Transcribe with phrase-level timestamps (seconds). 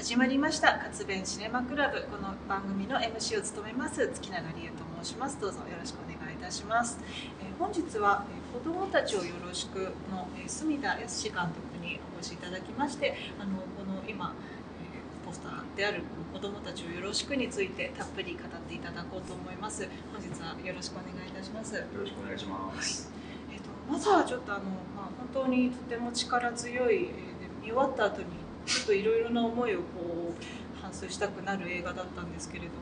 [0.00, 0.78] 始まりました。
[0.78, 2.00] 活弁シネマクラブ。
[2.10, 4.08] この番組の MC を務めます。
[4.14, 5.38] 月永理恵と申します。
[5.38, 6.98] どうぞよろしくお願いいたします、
[7.42, 14.34] えー本日は、えー子どもたちをよろしくの、えー住田康監督にお越しいただきましてあのこの今、
[14.80, 16.00] えーポスターである
[16.32, 19.86] 子どもたちをよろしくについてたっぷり語っていただこうと思います。
[20.14, 21.74] 本日はよろしくお願いいたします。
[21.76, 23.12] よろしくお願いします。
[23.52, 24.62] えー、とまずはちょっとあの、
[24.96, 25.04] まあ、
[25.34, 28.39] 本当にとても力強い、えーで見終わった後に
[28.82, 29.84] っといろいろな思いをこ
[30.30, 32.74] う反芻したくなる映画だったんですけれども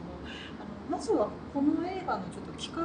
[0.60, 2.84] あのまずはこの映画のちょっと企画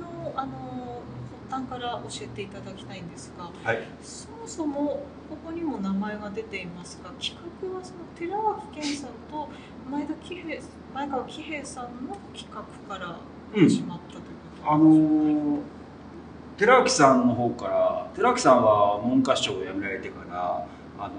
[0.00, 1.02] のあの
[1.50, 3.82] 発端から教えていただきたいんですがはい。
[4.02, 4.76] そもそも
[5.28, 9.48] ここにも名前が出ていますが企画はその寺脇健さんと
[9.90, 10.60] 前田喜平
[10.94, 12.62] 前川喜平さんの企画
[12.92, 13.16] から
[13.54, 14.22] うん始まったという
[14.62, 15.60] ことあのー
[16.56, 20.66] 寺脇さんの方から寺脇さんは文科省を辞められてから
[20.98, 21.10] あのー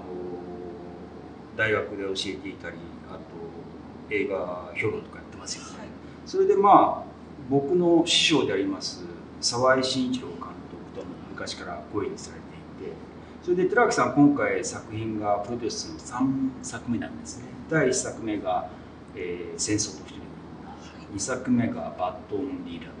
[1.56, 2.76] 大学で教えていたり
[3.10, 5.78] あと映画評論とかやってますよね。
[5.78, 5.88] はい。
[6.26, 7.12] それでまあ
[7.50, 9.04] 僕の師匠であります
[9.40, 10.46] 沢井慎一郎監督
[10.94, 12.94] とも昔からご縁にされていて
[13.42, 17.44] それで寺脇さん今回作品がプロデュースの3作目なんですね。
[17.68, 18.68] 第1作目が、
[19.16, 20.22] えー戦争と一人の
[20.62, 20.72] 女」
[21.16, 22.92] 2作目が「バッド・オンリー・ラブ」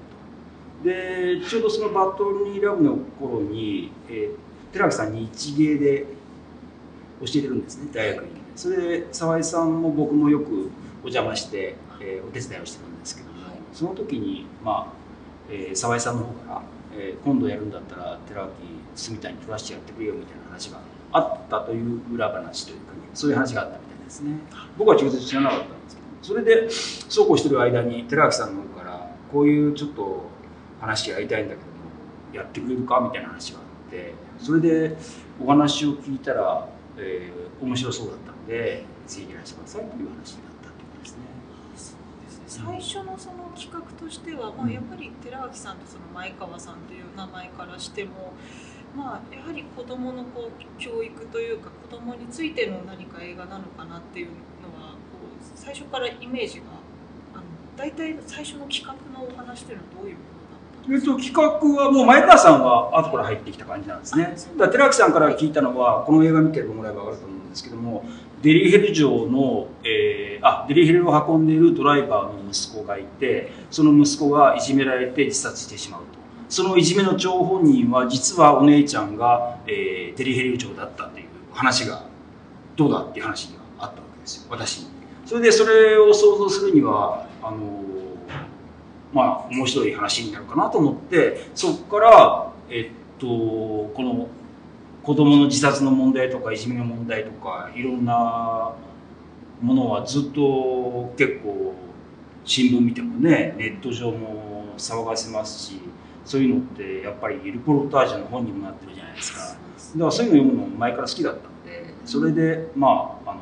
[0.82, 0.88] と。
[0.88, 6.06] でちょうどその「バッド・オンリー・ラブ」の頃に、えー寺脇さん日芸で
[7.20, 8.30] 教えてるんですね大学院。
[8.34, 10.70] でそれで沢井さんも僕もよく
[11.02, 13.58] お邪魔して、えーお手伝いをしてるんですけども、はい。
[13.72, 14.92] その時にまあ、
[15.50, 16.62] えー沢井さんの方から、
[16.96, 18.50] えー今度やるんだったら寺脇、
[18.94, 20.78] 隅田に取らせてやってくれよみたいな話が
[21.12, 24.32] あったという裏話というか、ね、そういう話があったみたいですね。
[24.78, 30.22] 僕は直接知らなかったんですけどそれでそうこうしてる間に寺脇さんの方からこういうちょっと
[30.80, 31.72] 話やりたいんだけども
[32.34, 34.96] やってくれるかみたいな話があってそれで
[35.42, 41.18] お話を聞いたら、えー面白そうだったのでぜひいらしてくださいという話になったということですね。
[41.76, 48.32] そうですね最初のその企画としては、まあ、やっぱり寺脇さんとその前川さんという名前からしても、
[48.96, 54.32] まあ、やはり子どものこう教育というか子どもについての何か映画なのかなっていうの
[54.82, 56.64] はこう最初からイメージが
[57.34, 57.44] あの
[57.76, 60.41] 大体最初の企画のお話というのはどういうもの
[60.90, 61.42] えっと、企画
[61.80, 64.34] はもう前川さんは後から入ってきた感じなんですね。
[64.58, 68.04] だ寺脇さんから聞いたのは、この映画見てもらえば分かると思うんですけども、
[68.42, 76.06] デリヘル城の、えーあ、デリヘルを運んでいるドライバーの息子がいて、その息子がいじめられて自殺してしまうと。
[76.48, 82.04] そのいじめの張本人は、実はお姉ちゃんが、えーデリヘル城だったという話が、
[82.74, 84.86] どうだっていう話があったわけですよ、私に。
[85.26, 87.56] それでそれを想像するには、あの
[89.12, 94.28] まあ面白い話になるかなと思ってそこからえっとこの
[95.02, 98.72] 子供の自殺の問題とかいじめの問題とかいろんな
[99.60, 101.74] ものはずっと結構
[102.44, 105.80] 新聞見てもねネット上も騒がせますし
[106.24, 109.40] そういうのってやっぱりルポルタージュの本にもなってるじゃないですか。
[109.40, 113.40] だからそういうの読むのも前から好きだったのでそれでまああの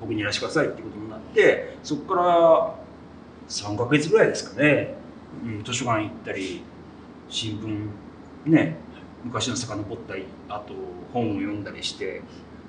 [0.00, 2.85] 僕にいらしてくださいってことになってそこから
[3.48, 4.94] 3ヶ月ぐらいですかね、
[5.44, 6.62] うん、図書館行ったり
[7.28, 7.58] 新
[8.46, 8.76] 聞ね
[9.24, 10.74] 昔の遡ったりあと
[11.12, 12.22] 本を読んだりして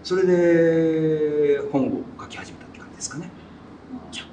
[0.04, 3.30] それで本を書き始めたって感じですかね。
[4.12, 4.28] 脚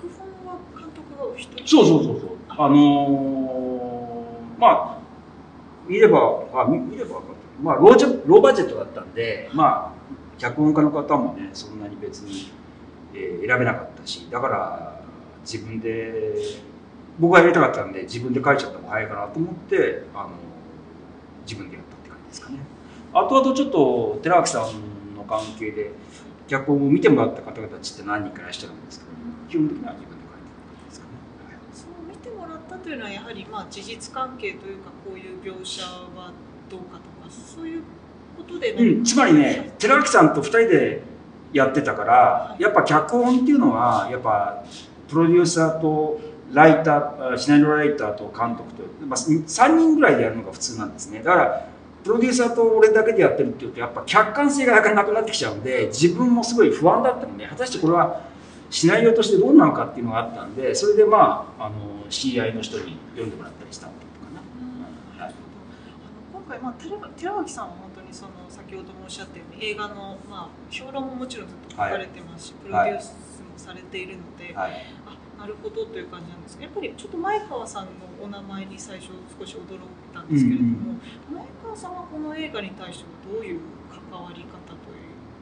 [0.44, 1.66] 本は監督がお一人？
[1.66, 2.28] そうそうそうそう。
[2.48, 2.68] あ。
[2.68, 4.98] のーまあ
[5.88, 7.34] 見ればあ見見れば分かる。
[7.62, 12.52] まあロージャローバジェットだったんでまあ脚本家の方もねそんなに別に、
[13.14, 15.03] えー選べなかったしだから
[15.44, 16.34] 自分で
[17.18, 20.30] 僕がやりたかったんで自分で書いちゃった方が早いかなと思ってあの
[21.46, 22.58] 自分でやったって感じですかね。
[23.12, 25.92] 後々ちょっと寺脇さんの関係で
[26.48, 29.10] 脚本を見てもらった方々たちって何人かいらっしゃるんですけど
[29.48, 31.12] 基本的には自分で書いてる感じですかね、
[31.46, 36.32] はいそう見てもらったというのはやはりまあ事実関係というかこういう描写は
[36.68, 37.82] どうかとかそういう
[38.36, 41.02] ことでうん、つまりね寺脇さんと2人で
[41.52, 44.64] やってたからやっぱ脚本っていうのはやっぱ
[45.08, 46.20] プロデューサーと
[46.52, 51.18] ライターシナリオライターと監督と、まあ、3人ぐらいでやるのが普通なんですね。
[51.18, 51.68] だから
[52.04, 58.20] プロデューサーと俺だけでやってるっていうとやっぱ客観性がなかなかなくなってきちゃうんで自分もすごい不安だったので果たしてこれは
[58.68, 61.76] シナリオとしてどうなのかっていうのがあったんでそれでまああの
[62.10, 63.94] 知り合いの人に読んでもらったりした今
[66.46, 73.14] 回、まあ、寺寺脇さんは本当にその先ほどもおっしゃったように映画の、まあ、評論ももちろんずっと書かれてますし、プロデュース
[73.54, 74.72] もされているので、はい。
[75.06, 77.90] あなるほどという感じなんですけどやっぱりちょっと前川さんの
[78.22, 79.78] お名前に最初少し驚い
[80.14, 80.94] たんですけれども、
[81.32, 83.60] 前川さんはこの映画に対してはどういう
[84.10, 84.48] 関わり方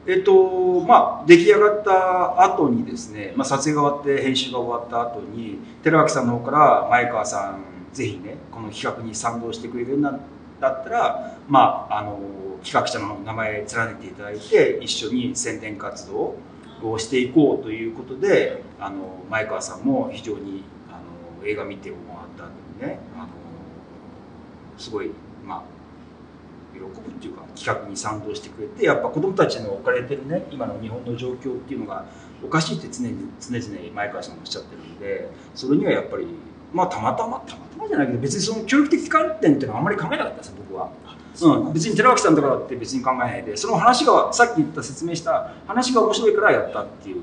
[0.05, 0.17] という？
[0.17, 7.63] えっとまあ出来上がった後にですね、まあ、撮影が終わって編集が終わった後に寺脇さんの方から前川さん
[7.93, 10.19] ぜひねこの企画に賛同してくれるんだっ
[10.59, 12.19] たらまああの
[12.63, 16.35] 企画者の名前連ねていただいて一緒に宣伝活動
[16.91, 20.93] をしていこうということであの前川さんも非常にあ
[21.41, 22.51] の映画見てもらった後
[22.85, 23.27] にねあの
[24.77, 25.11] すごい
[25.45, 25.63] まあ
[26.73, 32.05] 喜ぶっていうか企画に賛同してくれてやっぱ子どもたちの置かれてるね今の日本の状況っていうのが
[32.43, 36.27] おかしいって常に常々前川さんもおっしゃってるんでそれにはやっぱり
[36.73, 40.91] まあたまたまたまたまじゃないけど別にその教育的観点っていうのはあんまり考えなかったです僕は。
[41.41, 47.21] うん、別に寺脇さんだからって別に考えないでその話がさっき言った説明した話が面白いからやったっていう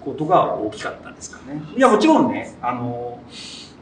[0.00, 1.62] ことが大きかったんですかね。
[1.76, 3.20] いやもちろんねあの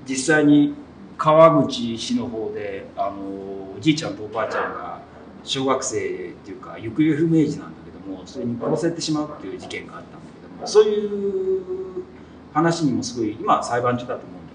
[0.06, 0.74] 実際に
[1.16, 3.16] 川口市の方であの
[3.76, 5.00] おじいちゃんとおばあちゃんが
[5.44, 12.04] 小学生っていうか行方不明児なんだけどもそれに殺されてしまうっていう事件があったんだけどもそういう
[12.52, 14.52] 話にもすごい今裁判中だと思うんだ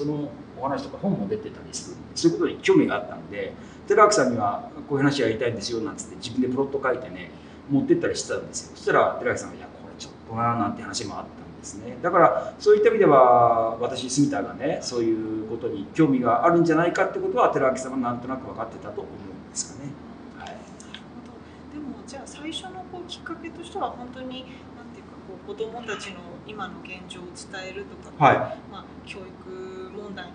[0.00, 0.30] けどもその
[0.60, 3.52] お話とか本も出てたりするそういうことに興味があったんで
[3.88, 7.30] 寺脇さんにはこういう話やりたいんですよなんつって自分でプロット書いてね
[7.70, 8.76] 持ってったりしてたんですよ。
[8.76, 11.96] そしたら寺脇さんが「いやこれちょっとな」なんて話もあったんですね。
[12.02, 19.14] だからそういった意味では私住田がねそういうことに興味があるんじゃないかってことは寺脇さんはなんとなく分かってたと思う
[19.48, 19.90] んですかね。
[20.38, 28.36] はい、なるほどでもじゃあ最初のこうきっかけとしては本当になんていうかこう子どもたちの今の現状を伝えるとか、はい。
[28.72, 30.32] まあ、教育問題に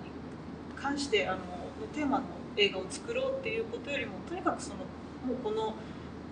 [0.75, 1.39] 関してあの
[1.93, 2.25] テーマの
[2.57, 5.73] 映画を作ろうっていうことよりもとにかくそのもうこの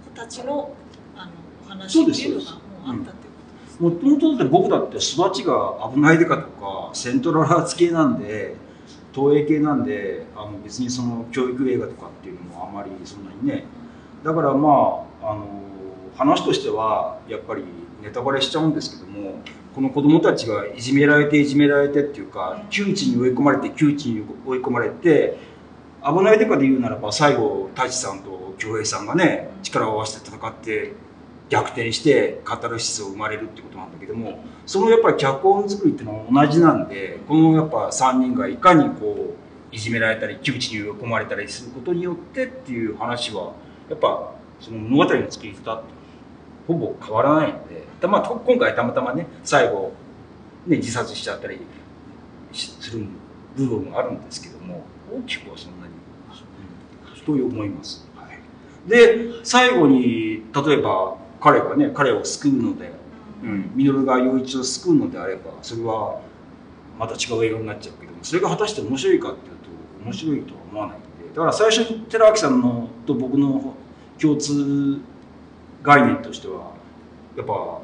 [0.06, 0.74] 子たちの
[1.16, 1.32] あの
[1.66, 8.56] お話っていうのがもうあったっていうことですもともとだって僕だって育ちが危ないでかとかセントラルアーツ系なんで
[9.14, 13.66] 東映系なんであの別にその教育映画とかっていうのもあんまりそんなにね。
[14.24, 15.48] だからまああの
[16.16, 17.64] 話としてはやっぱり
[18.02, 19.40] ネタバレしちゃうんですけども
[19.74, 25.38] この子供たちがいじめられていじめられてっていうか窮地に追い込まれて窮地に追い込まれて
[26.04, 30.94] 危ないデカで言うならば最後太一さんと京平さんがね力を合わせて戦って
[31.50, 39.36] 逆転してカタルシスを生まれるってことなんだけどもそのやっぱり脚本作りっていうのは同じなんでこのやっぱ3人がいかにこ
[39.72, 43.54] ういじめられたり窮地に追い込まれたりすることによってっていう話は
[43.90, 46.02] やっぱその物語の作り方って
[46.68, 49.94] ほぼ変わらないので、まあ、今回たまたまね最後、
[50.68, 51.60] ね、自殺しちゃったり
[52.54, 53.06] する
[53.56, 55.81] 部分もあるんですけども大きくはそんなに、うん、
[57.26, 58.08] と思います。
[58.16, 62.92] はい、で最後に例えば彼がね彼を救うので、
[63.44, 66.22] うん、稔が陽一を救うのであればそれは
[67.00, 73.74] また違う映画になっちゃうけどもそれが果たして面白いかっていうと面白いとは思わないんでだから最初に寺脇さんのと僕の
[74.20, 75.00] 共通
[75.82, 76.74] 概念としては
[77.36, 77.82] やっぱ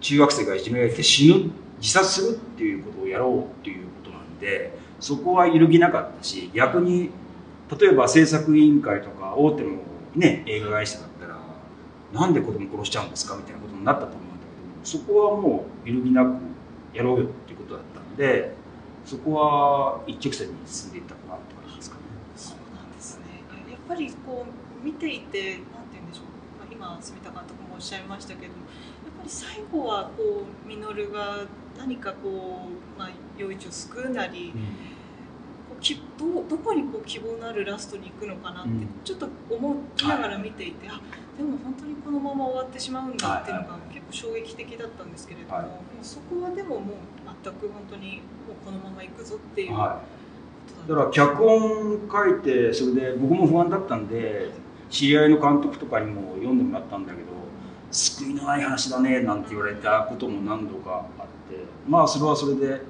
[0.00, 1.50] 中学生がいじめられて死ぬ
[1.80, 7.10] 自殺するっていうことをやろうっていうことなんでそこは揺るぎなかったし逆に
[7.78, 9.70] 例えば制作委員会とか大手の、
[10.16, 11.38] ね、映画会社だったら
[12.12, 16.34] なんで子供殺しちゃうんですかみたいなことになったと思うんだけどそこはもう揺るぎなく
[16.92, 18.54] やろうよっていうことだったんで
[19.04, 22.02] そこは一直線に進んでいったかなって感じですかね。
[22.36, 23.24] そうなんですね。
[23.70, 28.52] やっぱりこう見ていてなんて言うんでしょう、まあ、今住田監督もおっしゃいましたけどやっ
[29.18, 31.44] ぱり最後はこう稔が
[31.78, 34.99] 何かこう、まあ、陽一を救うなり、うん
[35.80, 38.70] きどどこにこう希望のあるラストに行くのかなって、
[39.04, 45.66] ちょっと思いながら見ていて、はい、あでも本当にこのまま終わってしまうんだっていうのが結構衝撃的だったんですけれども、はい、
[46.02, 46.96] そこはでももう
[47.42, 49.72] 全く本当にもうこのまま行くぞっていう。
[49.72, 50.02] は
[50.86, 54.50] い、だから脚本書いてそれで僕も不安だったんで
[54.90, 57.28] 知り合いの監督とかにも読んでもらったんだけど
[57.90, 62.82] 救いのない話だねなんて言われたことも何度かあってまあそれはそれで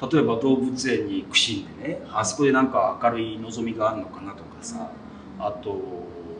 [0.00, 4.90] 例えば動物園に行くシーンでねあそこでなんか明るい望みがあるのかなとかさ
[5.38, 5.80] あと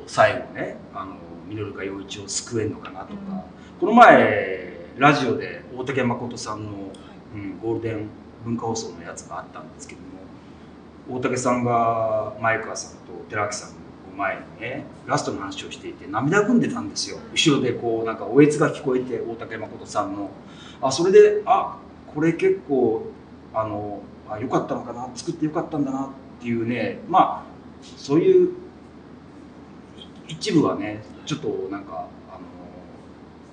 [0.07, 1.17] 最後ねあの
[1.49, 3.41] 稔か陽一を救えんのかなとか、うん、
[3.81, 6.73] この前ラジオで大竹誠さんの、
[7.35, 8.09] うん、ゴールデン
[8.45, 13.77] 文化放送のやつがあったんですけども大竹さんが前川さんと寺脇さんの
[14.17, 17.19] 前にねラストの話をしていて涙ぐんでたんですよ。
[17.33, 20.31] 後ろでこうなんかおえつが聞こえて大竹誠さんの。
[20.81, 21.79] あそれであ
[22.15, 23.07] これ結構
[23.55, 26.09] あのあよかったのかな作ってよかったんだなっ
[26.41, 27.55] ていうねまあ
[27.97, 28.51] そういう
[30.29, 32.39] 一部はねちょっとなんかあ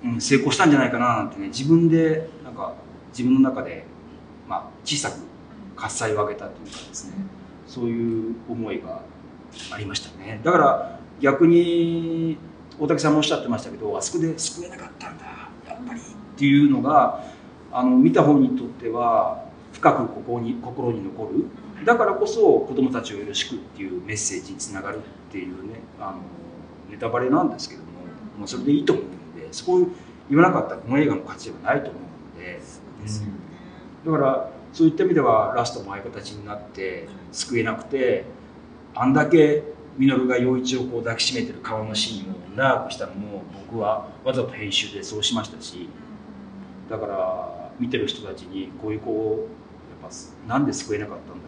[0.04, 2.74] の、うん、成功したんじゃないかななんてね自分でなんか
[3.10, 3.84] 自分の中で、
[4.48, 5.18] まあ、小さく
[5.76, 7.16] 喝采を上げたというかですね
[7.66, 9.02] そういう思いが
[9.70, 10.40] ありましたね。
[10.42, 12.36] だから逆に
[12.78, 15.24] 大竹さんもおっしゃってましたけどあそこで救えなかったんだ
[15.68, 16.04] やっぱりっ
[16.36, 17.22] ていうのが
[17.70, 19.44] あの見た方にとっては
[19.82, 21.84] 深くここに心に残る。
[21.84, 25.00] だからこそ子どもたちをよろしくっていうメッセージにつながるっ
[25.32, 26.18] ていうねあの
[26.88, 27.88] ネタバレなんですけども、
[28.38, 29.10] もうそれでいいと思うの
[29.44, 29.88] でそこを
[30.30, 32.60] 言わなかったらこの映画の価値はないと思うので。
[34.06, 38.24] だからそういった意味ではラストもああいう形になって救えなくて
[38.94, 39.64] あんだけ
[39.98, 45.88] 稔が陽一をこう抱きしめてる顔のシーンを長くしたのも僕はわざと編集でそうしましたし
[46.88, 49.48] だから見てる人たちにこういう子を
[50.02, 51.38] やっぱなんで救えなかったんだろ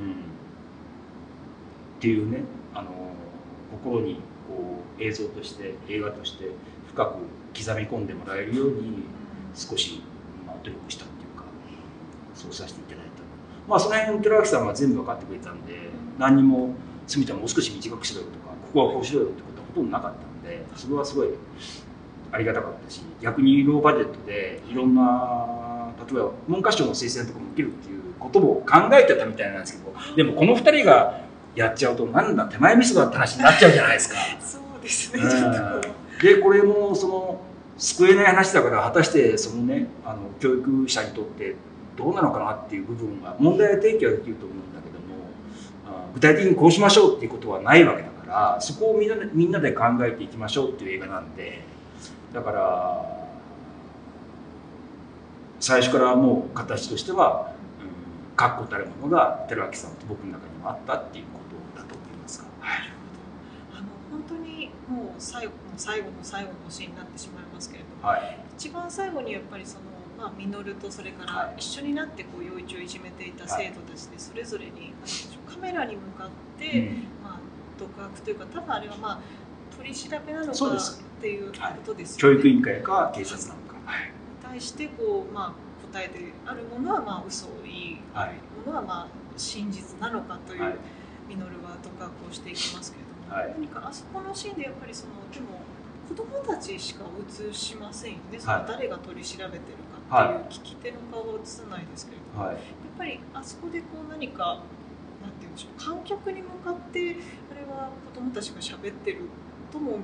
[0.00, 0.16] う、うん、っ
[2.00, 2.44] ていうね
[2.74, 2.90] あの
[3.70, 4.14] 心に
[4.48, 6.50] こう映像として映画として
[6.88, 9.04] 深く刻み込んでもらえるように
[9.54, 10.02] 少し、
[10.46, 11.44] まあ、努力したっていうか
[12.34, 13.22] そうさせていただいた。
[13.68, 15.74] まあその辺寺脇さんは全部分かってくれたんで
[16.18, 16.74] 何にも
[17.06, 21.28] 住田もう少し短くしろよとかここはこうしろよってことはほとんどなかったのでそれはすごい
[22.32, 25.65] ありがたかったし逆にローバジェットでいろんな
[26.10, 31.20] 例えば文科省の推薦とかも受けるっていうことを考えてたみたいなんですけどでもこの2人が
[31.54, 34.16] やっちゃうとなんだ手前味噌だって話になっちゃうじゃないですか。
[34.40, 35.22] そうですね、
[36.22, 37.40] でこれもその
[37.76, 41.56] 救えない話だから果たしてそのねあの教育者にとって
[41.96, 45.06] どうなのかなっていう部分が問題提起はできると思うんだけども
[45.86, 51.62] あ具体的にこうしましょうっていうことはないわけだからそこをみんなでみんなで考えていきましょうっていう映画なんで
[52.32, 53.25] だから
[55.60, 61.40] 最初からもう形としてはうん確固たるものが寺脇さんと僕の中にもあったっていうこ
[61.74, 62.44] とだと思いますが。
[62.60, 62.90] はい。
[63.72, 68.38] あの本当にもう最後の最後の最後のシーンになってしまいますけれども、はい。
[68.56, 69.82] 一番最後にやっぱりその、
[70.18, 71.46] まあ、稔とそれかはい。
[71.46, 74.92] ら一緒になってこう陽一をいじめていた生徒たちでそれぞれに、
[75.48, 77.04] カメラに向かって、うん。
[77.24, 77.38] まあ、
[77.78, 79.18] 独白というか多分あれはまあ
[79.76, 80.56] 取り調べなのかっ
[81.20, 81.52] ていうこ
[81.86, 82.40] とです教よね。
[82.40, 83.74] 育委員会か警察なのか。
[83.86, 84.06] はい。
[84.06, 84.15] に
[84.48, 88.34] 対してこう、まあ、答えであるものはまあ嘘を言い、はい。
[88.66, 90.74] ものはまあ真実なのかという、はい。
[91.28, 93.54] 稔は独白をしていきますけれども、はい。
[93.58, 95.60] 何かあそこのシーンでやっぱりそのでも
[96.08, 99.58] 子供たちしか映しませんよね、そのはい誰が取り調べてる
[100.08, 102.54] かっていう聞き手の顔は映さないですけれども、はい。
[102.54, 102.62] やっ
[102.96, 104.62] ぱりあそこでこう何か
[105.20, 107.16] なんて言うんでしょう観客に向かって
[107.50, 109.22] あれは子供たちが喋ってる
[109.72, 109.98] とも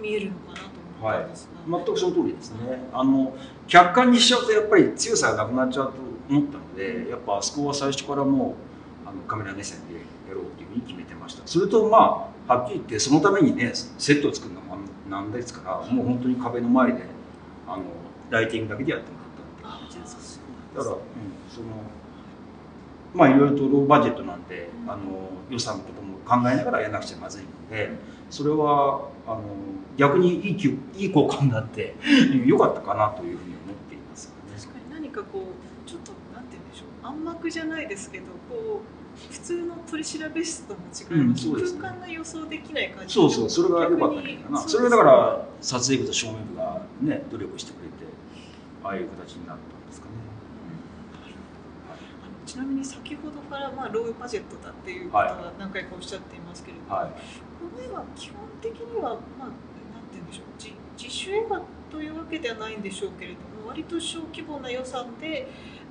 [0.00, 2.88] 見えるのかなと思ったんですが、全くその通りですね。
[2.92, 3.34] あの
[3.66, 8.56] 客観にしちゃうとやっぱり強さがなくなっちゃうと思ったので、やっぱあそこは最初からも
[9.06, 10.00] うあのカメラ目線でや
[10.34, 11.42] ろうというふうに決めてました。
[11.46, 14.76] それとまあはっきり言ってそのためにねセットを作るのも
[15.08, 17.02] なんですから、もう本当に壁の前で
[17.66, 17.82] あの
[18.30, 19.28] ライティングだけでやってもらっ
[19.64, 20.40] たっていう感じです。
[20.76, 21.00] だから、うん、
[21.50, 21.66] その
[23.14, 27.90] まあいろいろとローバジェットなんで、あの予算のことも考えながらやらなくちゃまずいので、
[28.30, 29.42] それはあの
[29.96, 31.94] 逆にいいきいい効果になって
[32.46, 34.32] 良かったかなというふうに思っています、ね。
[34.56, 44.60] 確かに何かこうちょっとなんて言うんでしょう暗幕じゃないですけどこう普通の取り調べ室とも違います,、ううですね空間が予想できない感じそうそう、それが良かったんじゃないかな。
[44.60, 47.94] それがだから撮影部と照明部がね努力してくれて
[48.84, 50.12] ああいう形になったんですかね。
[52.48, 57.10] ちなみに先ほどから、まあ、ローバジェットだっていうことは何回かおっしゃっていますけれども、はい。
[57.10, 59.02] この映画基本的には、
[59.38, 59.52] まあ、なん
[60.08, 61.60] て言うんでしょう自自主映画
[61.92, 65.46] というわけではないんでしょうけれども割と小規模な予算で、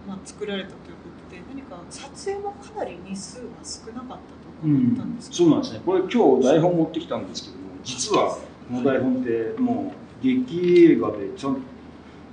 [0.07, 4.17] まあ、作られたということで何か撮影もかなり日数は少なかったと
[4.63, 5.81] う思ったんそうなんですね。
[5.85, 11.61] これ今日台本持ってきたんですけども、実はこの台本ってもう劇映画でちゃんと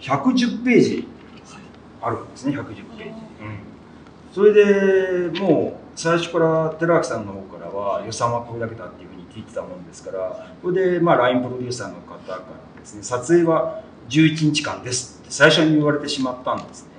[0.00, 1.08] 110ページ
[2.00, 3.10] あるんですね、110ページ。
[3.40, 3.58] うん、
[4.34, 12.38] それでもう最初から寺脇さんの方からは予算はこれだけだっていうふうに聞いてたもんですから、これでまあ LINE プロデューサーの方から
[12.80, 16.90] ですね、撮影は11日間ですって最初に言われてしまったんですね。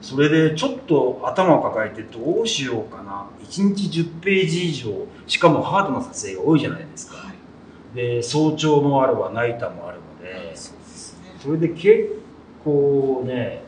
[0.00, 3.26] それでちょっと頭を抱えてどうしようかな。
[3.42, 7.16] 1日10ページ以上しかもハードな撮影が多いじゃないですか。
[7.16, 7.96] はい。
[7.96, 11.34] で早朝もあればナイターもあるのでそうですね。
[11.42, 12.22] それで結
[12.64, 13.64] 構ね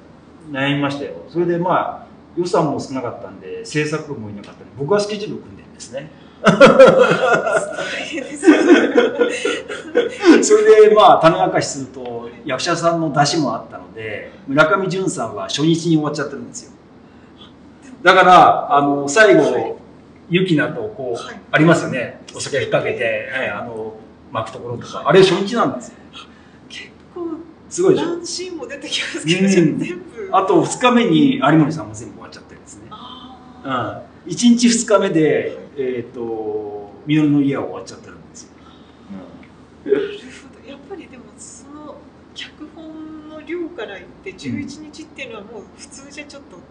[0.50, 1.14] 悩みましたよ。
[1.28, 6.10] それでまあ予算も少なかったんで制作部もいなかったんで僕はスケジュールを組んでるんですね。
[10.42, 16.72] それでまあ種明かしすると役者さんの出しもあったので村上淳さんは初日に終わっちゃってるんですよ。
[18.02, 19.78] だからあの最後
[20.30, 22.20] ユキナとこう、はいありますよね。
[22.34, 23.94] お酒引っ掛けて、はいあの
[24.32, 25.02] 巻くところとか。
[25.04, 25.94] あれ初日なんですよ。
[26.68, 27.26] 結構
[27.68, 28.06] すごいでしょ。
[28.06, 29.48] 何シーンも出てきますけど、うん。
[29.48, 29.84] 全部。
[30.32, 32.19] あと2日目に有森さんも全部
[33.64, 40.18] うん、1日2日目でえっ、と実の家は終わっちゃってるんですよ、ーなる
[42.34, 46.66] 脚本の量から言って11日っていうのはもう普通じゃちょっともう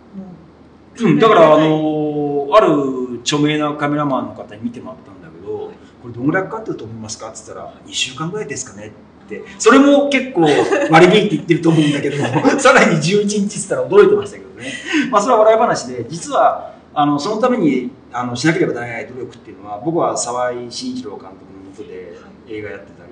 [1.02, 7.30] うん、だから、あのーある著名なカメラマンの方に見てもらったんだけど、はいこれどんぐらいかかってると思いますか？
[7.30, 8.94] って言ったら、2週間ぐらいですかね
[9.26, 10.48] って、それも結構
[10.90, 12.18] 割り引いて言ってると思うんだけど、
[12.58, 14.72] さらに11日って言ったら驚いてましたけどね。
[15.12, 22.18] まあ、それは笑い話で、実は、あの、そのために、あの、しなければならない努力っていうのは、僕は沢井慎一郎監督のもとで
[22.48, 23.12] 映画やってたり、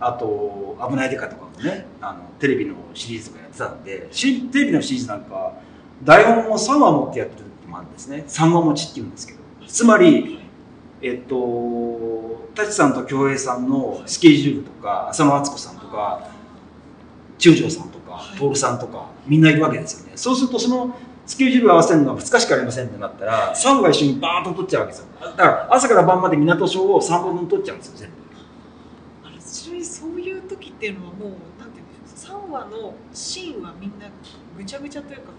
[0.00, 5.54] あと、危ないデカとかもね、あの、テレビのシリーズとかやってたんで、しテレビのシリーズなんか、
[6.02, 8.24] 台本を3話持ってやってる時もあるんですね。
[8.26, 9.38] 3話持ちって言うんですけど。
[9.68, 10.40] つまり、
[11.00, 16.28] えっと、舘さんと京平さんのスケジュールとか、浅野敦子さんとか、
[17.38, 20.12] 中条さんとか、徹さんとか、みんないるわけですよね。
[20.16, 20.94] そうすると、その
[21.32, 25.06] スケジュール合わせるのが2日しかありませんってなったら、3話一緒にバーンと取っちゃうわけですよ。
[25.18, 28.16] だから、朝から晩まで港署を3本分取っちゃうんですよ、全部。
[29.40, 34.10] ちなみにそういう時っていうのはもうなんていうんでしょう3話のシーンはみんな
[34.58, 35.32] ぐちゃぐちゃというかこ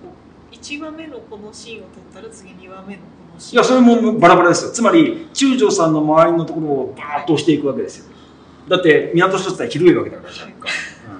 [0.52, 4.72] う1話目のこのシーンを撮ったら次2話目のこのシーンいや、それもバラバラですよ。
[4.72, 8.06] つまり、中条さんの周りのところをバーッと押していくわけですよ。
[8.68, 10.50] だって、港署って言ったら広いわけだから、若干。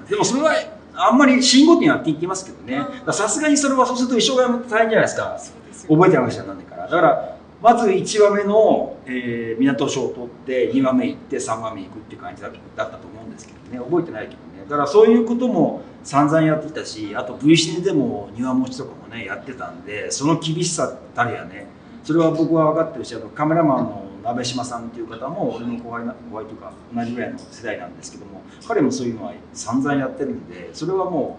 [0.02, 0.52] んでもそれは、
[0.96, 2.84] あんまり信号点やって言ってますけどね。
[3.12, 5.38] さすがにそれはそうすると一生涯も大変じゃないですか。
[5.38, 5.48] す
[5.86, 6.84] よ覚えてなくちゃなんないから。
[6.84, 13.84] だから、まず1話目の、えー港署を取って、2話目行って、3話目行くって感じだだったと思うんですけどね。
[13.84, 14.68] 覚えてないけどね。
[14.68, 21.66] だからそういうことも散々やってきたし、あと V シネでも庭持ちとかもね、やってたんで、その厳しさたるやね、
[22.02, 31.38] それは僕は分かってるし、あとカメラマンの鍋島さんっていう方も、俺の後輩な後輩というか、同じぐらいの世代なんですけども、彼もそういうのは散々やってるんで、それはも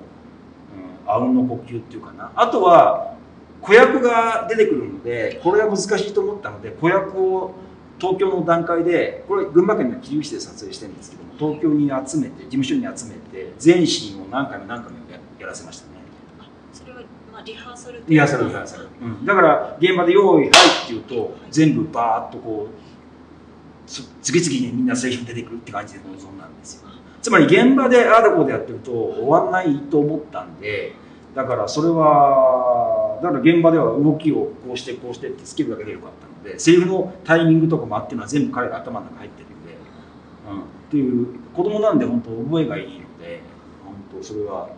[1.08, 2.32] う、あうんの呼吸っていうかな。
[2.36, 3.16] あとは、
[3.62, 7.52] 子役が出てくるので、これが難しいと思ったので、子役を
[8.00, 15.00] 東京の段階で、これ群馬県の桐生市で撮影してるんですけども、東京に集めて、事務所に集めて、全シーンを何回も何回も
[15.40, 15.95] やらせましたね。
[17.36, 18.88] まあリハーサルリハーサル、リハーサル。
[19.02, 20.56] うん、だから、現場で用意、はいって
[20.94, 23.90] 言うと、全部バーッとこう、
[24.22, 26.90] 次々にみんなセリフ出てくるって感じで臨んだんですよ。
[27.22, 30.94] つまり現場でああだこうでやってると終わんないと思ったんで、
[31.36, 39.76] だからそれは、だから現場では動きをこうしてこうしてってつけるだけでよかったので、セリフのタイミングとかもあっていうのは全部彼が頭の中に入ってるんで、
[40.52, 43.42] うん、っていう、子供なんで本当覚えがいいので、
[43.84, 44.70] 本当それは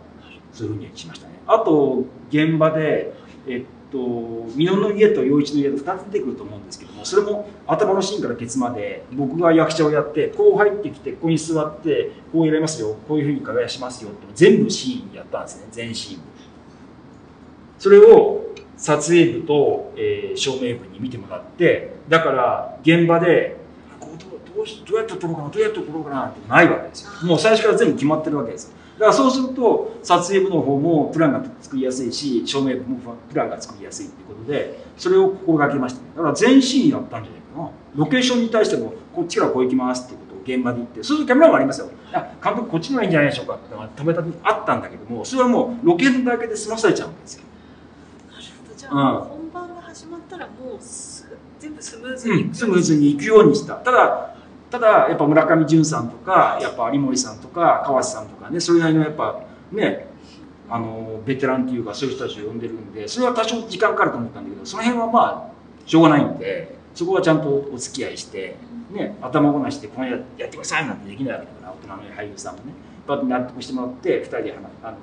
[0.52, 1.27] そういうふうにしました。
[1.48, 3.12] あと、現場で、
[3.46, 3.98] えっと、
[4.54, 16.20] 美濃の家と陽一の家と2つ出てくると思うんですけども、それも頭のシーンからケツまで、僕が役者をやって、こう入ってきて、ここに座って、こうやりますよ、こういうふうに輝しますよって、全部シーンやったんですね、全シーン。
[17.78, 18.44] それを
[18.76, 23.56] 撮影部と、えー照明部に見てもらって、だから現場で、
[24.00, 27.26] どうどうやって撮ろうかな、どうやって撮ろうかなってないわけですよ。
[27.26, 28.74] もう最初から全部決まってるわけですよ。
[28.98, 36.06] だからそうすると、撮影部の方もプランが作りやすいし、照明部もプランが作りやすいっていうことで、それを心がけましたね。
[36.16, 37.70] だから全シーンやったんじゃないかな。
[37.94, 41.90] ロケーションに対しても、こっちからこう行きますっていうことを現場で言って、そうするとキャメラもありますよ。
[42.12, 47.44] あ、監督こっちの方がいいんじゃないでしょうかってのが止めたあったんだけども、それはもうロケートだけで済まされちゃうんですよ。
[48.32, 53.74] なるほどじゃあ、うん本番が始まったらもうす全部スムーズに、うん、スムーズに行くようにした。
[53.74, 54.34] ただ、
[54.70, 59.40] ただ、やっぱ村上淳さんとか、やっぱ有森さんとか、川瀬さんとかね、それなりのやっぱ
[59.72, 60.06] ね、
[60.68, 68.56] あの、ベテランっていうか、そういう人たちを呼んでるんで、それは多少時間かかると思ったんだけど、その辺はまあ、しょうがないんで、そこはちゃんとお付き合いして、
[68.90, 72.72] ね、頭ごなしで、このややってくださいなんてできないわけだから、大人の俳優さんもね、
[73.06, 74.96] バッと納得してもらって、二人で話あの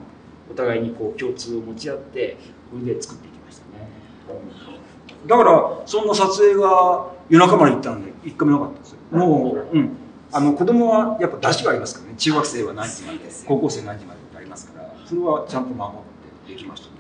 [0.52, 2.38] お互いにこう共通を持ち合って、
[2.70, 3.90] これで作っていきましたね。
[4.30, 4.86] うん
[5.28, 8.85] だから、そんな撮影が夜中まで行ったんで、一回もなかった。
[9.12, 9.90] もう、うん。
[10.32, 12.16] あの、子供はやっぱ出しがありますからね。
[12.18, 16.94] 中学生は何時まで、高校生何時までってありますから、それはちゃんと守ってできましたね。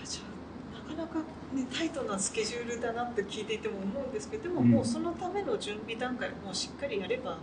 [0.00, 0.22] あじゃ
[0.78, 1.18] あなかなか、
[1.54, 7.38] ね、タイトなスケジュールだなって聞いていても思うんですけどでも、うんもうそのための準備段階をもうしっかりやれば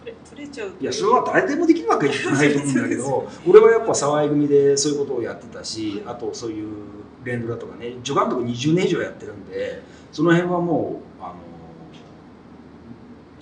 [0.00, 6.68] 取れ取れちゃうといや、それは誰でもできるわけじゃないと思うんだけど、 俺はやっぱ沢井組でそういうことをやってたし、あとそういう
[7.24, 11.13] 連ドラとかね、助監督20年以上やってるんで、その辺はもう、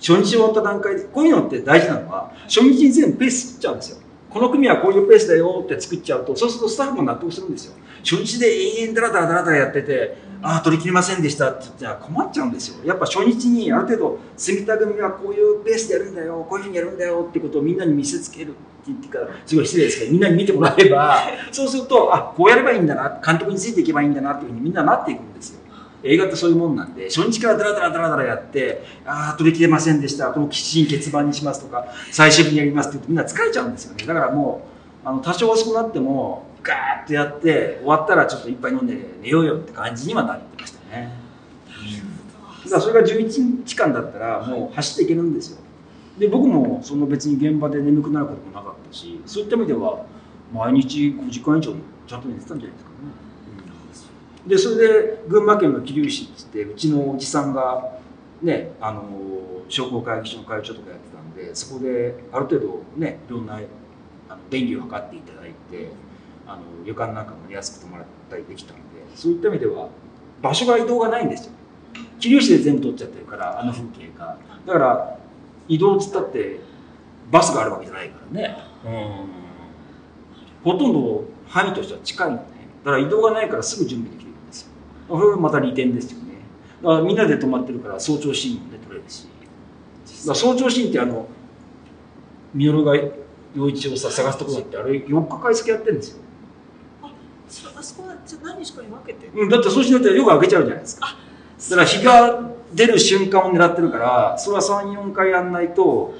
[0.03, 3.97] 初日終わった段階で、こういうのって大事なのは、初日に全部ペース作っちゃうんですよ。
[4.29, 7.73] この組はこういうペースだよって作っちゃうと、そうするとスタッフも納得するんですよ。
[8.03, 8.47] 初日で
[8.81, 12.83] 延々ダラダラダラダラやってて、ああ、取り切りませんでしたって言ったら困っちゃうんですよ。
[12.83, 25.62] やっぱ初日にある程度、住田組はこういうペースでやるんだよ、こういうふうにやるんだよってことをみんなに見せつけるって言ってから、すごい失礼ですけど、みんなに見てもらえば、そうすると、あ、こうやればいいんだな、監督についていけばいいんだなっていうふうにみんななっていくんですよ。
[26.03, 34.05] 映画ってそういうもんなんで、初日からダラダラダラダラやって、ああ、取り切れませんでした、このシーン欠番にしますとか、最終日にやりますって言うとみんな疲れちゃうんですよね。
[34.05, 34.67] だからも
[35.05, 41.11] う、あの多少遅くなってもガーッとやって終わったらちょっと一杯飲んで寝ようよって感じにはなってましたね。
[42.63, 45.57] だからそれが11日間だったらもう走っていけるんですよ。
[46.17, 50.05] で僕もその別に現場で眠くなることもなかったしそういった意味では
[50.53, 51.73] 毎日5時間以上
[52.07, 52.91] ちゃんと寝てたんじゃないですか
[54.47, 57.97] でそれで群馬県の桐生市ってうちのおじさんが
[58.41, 59.03] ねあの
[59.69, 63.59] 商工会議所の会長とかやってたんでそこである程度ねいろんな
[64.29, 65.89] あの便宜を図っていただいて
[66.45, 68.81] あの旅館なんかも安く泊まったりできたんで
[69.15, 69.87] そういった意味では
[70.41, 71.53] 場所が移動がないんですよ。
[72.19, 74.37] 桐生市で全部取っちゃってるからあの風景が。
[74.65, 75.17] だから
[75.67, 76.59] 移動っつったって
[77.31, 78.57] バスがあるわけじゃないからね。
[78.85, 80.71] うん。
[80.73, 82.47] ほとんど範囲としては近いんでね。
[82.83, 84.22] だから移動がないからすぐ準備でき
[85.07, 86.35] これまた利点ですよね
[86.81, 87.17] だからみん。
[87.17, 89.27] なで泊まってるから早朝シーンもね取れるし
[90.05, 91.27] 早朝シーンってあの
[92.55, 92.95] 稔が
[93.55, 95.97] 陽一をさ探すところだってあれ4日買い付けやってるん。
[95.97, 96.23] ですよ
[97.49, 101.15] そあそこはじゃ何日かに分けてうん、だってそうしないと夜が明けちゃうじゃないですか
[101.69, 105.51] だから日が出る瞬間を狙ってるからそれは34回やん。
[105.51, 106.15] ないと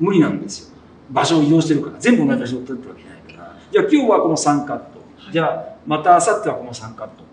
[0.00, 0.40] 無理なん。
[0.40, 0.76] ですよ
[1.10, 4.84] 場所を移動してるから全部同じ場所を取ってるわけじゃないからじゃあ今日はこの3カット、
[5.32, 7.27] じゃあまた明後日はこの3カット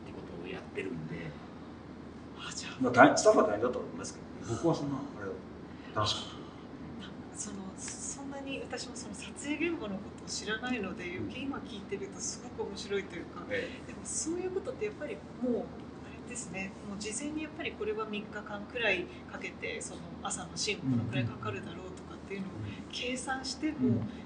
[0.76, 1.32] っていうことをやってるんで、
[2.36, 5.32] あじゃまあ、大変スタッフは大変だと思いますけど僕はそんなあれ
[5.96, 6.24] 楽しかっ
[7.02, 13.42] あそのそんなに私もその撮影現場のことを知らないので余計今聞いてるとすごく面白いというか。
[13.48, 13.70] た、え。
[13.88, 16.72] でもそういうことってやっぱりもうあれですね。
[16.90, 22.50] もう事前にやっぱりこれは3日間くらいかけてその朝のシーンこのくらいかかるだろうとかっていうのを
[22.92, 23.78] 計算してもう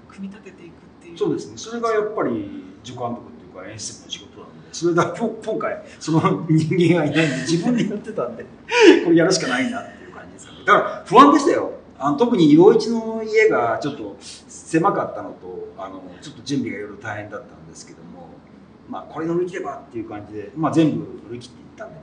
[0.08, 1.56] 組み立てていくっていう、そうですね。
[1.56, 8.44] それがやっぱり助監督っていうか演出の仕事なんでそれ だ今回その人間がいないんで 自分でやってたんで
[9.04, 10.58] これやるしかないなっていう感じですかね。
[10.64, 11.72] だから不安でしたよ。
[11.98, 18.28] あの特に陽一の家がちょっと狭かったのとあのちょっと準備がいろいろ大変だったんですけども
[18.88, 22.02] まあこれ乗り切ればっていう感じで、まあ、全部乗り切っていったんでね。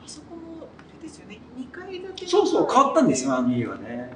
[0.00, 1.40] あそこもあれですよね。
[1.58, 4.12] 2階建てそうそう変わったんですよあの家がね。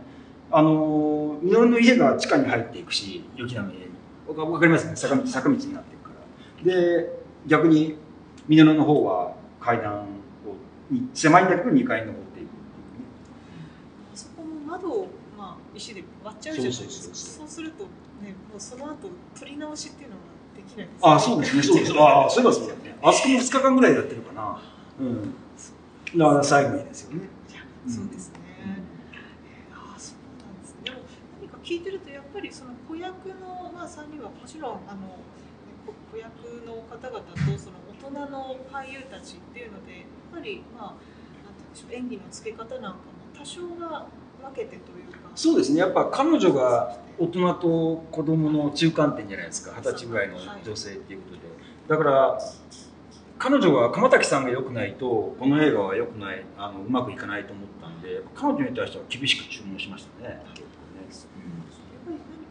[0.53, 3.93] あのみのりの家が地下に入っていくし予期なの家に
[4.39, 4.95] わわかりますね。
[4.95, 5.92] 坂道坂道になって
[6.63, 7.97] で逆に
[8.49, 10.07] みのりの方は階段を
[10.91, 13.07] に狭いんだけど2階に登っていくっていうね。
[14.13, 17.15] あそこも窓を、まあ、石で割っちゃうじゃないですか。
[17.15, 20.23] そうするとねもうその後取り直しっていうのは
[20.57, 21.63] できないですあそうですね。
[21.63, 22.97] そうですああそういえばそうだよね。
[23.03, 24.61] あそこも2日間ぐらいやってるかな。
[25.01, 25.35] うん。
[26.19, 27.29] だから最後にですよね。
[27.89, 30.81] そうですね、えーああそうなんですね。
[30.85, 30.99] でも
[31.41, 35.19] 何か聞いてるとやっぱりその子役の、まあ、3人はもちろんあの
[36.13, 41.01] 子子役の方々とその大人の俳優たちっていうのでやっぱりまあなんて
[41.59, 42.95] 言うんでしょう演技の付け方なんかも
[43.37, 44.07] 多少が
[44.43, 45.31] 分けてというか。
[45.35, 45.79] そうですね。
[45.79, 51.41] やっぱ彼女が大人と子供の中間点じゃないですか二十歳ぐらいの女性っていうことで。
[51.89, 52.39] だから
[53.39, 60.43] 彼女が鎌滝さんが良くないとこの映画は良くないあのうまくいかないと思ったんで彼女に対しては厳しく注文しましたね。
[60.55, 61.82] 結構ね、やっぱり何か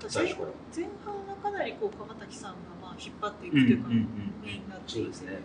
[0.09, 0.47] 最初から。
[0.75, 4.07] 前半はかなりこう鎌滝さんがまあ引っ張っていくうんというか、うんうん
[4.43, 5.39] メインになっていてそうですね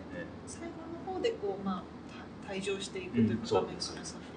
[0.47, 0.61] 最
[1.05, 1.83] 後の方でこうまあ
[2.47, 3.63] た退場していくといううんか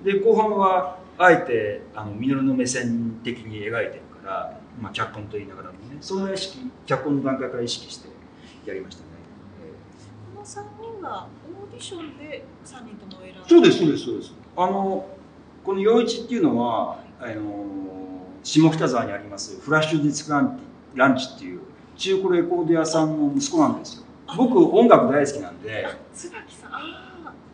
[0.03, 8.09] で後半はあえてあの稔の目線的に描いてるから、まあ、脚本と言いながらもねその意識脚本の段階から意識して
[8.67, 9.09] やりましたね、
[10.35, 10.63] この3
[10.99, 11.27] 人は
[11.65, 14.35] オーディションで3人とも選ばれそうですそうですそうです。
[14.57, 15.09] あの
[15.65, 17.43] この陽一っていうのはあの
[18.43, 21.61] 下北沢にありますフラッシュディスクランチランチっていう
[21.97, 24.05] 中古レコード屋さんの息子なんですよ。
[24.37, 26.71] 僕音楽大好きなんであ椿さん。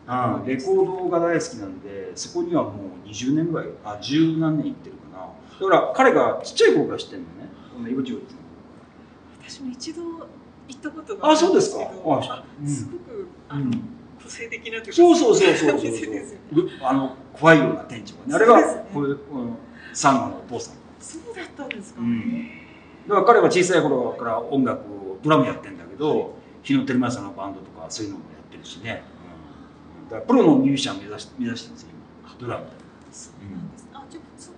[0.09, 2.69] あレコードが大好きなんでそこにはも
[3.05, 5.69] う20年ぐらいあ十何年行ってるかな。
[5.69, 7.49] だから彼がちっちゃい頃から知ってるのね。
[7.75, 8.37] この井口陽一の。
[9.41, 10.01] 私も一度
[10.67, 11.83] 行ったことがあそうですか。
[11.83, 13.71] あすごくあの、うん。
[14.23, 14.93] 個性的なというか。
[14.93, 16.69] そうそうそうそうそう。
[16.81, 18.35] あの怖いような店長がね。
[18.35, 19.57] あれがこれこの
[19.97, 22.19] サンゴのお父さんそうだったんですか、うん。
[22.19, 29.01] へだから彼は小さい頃から音楽をドラムやってんだけど日野照正のバンドとかそういうのもやってるしね、
[30.03, 31.89] うん、だからプロのミュージシャンを目指し目指してるんですよ
[32.23, 33.33] 今ドラムうなんです、
[33.91, 34.57] あじゃあその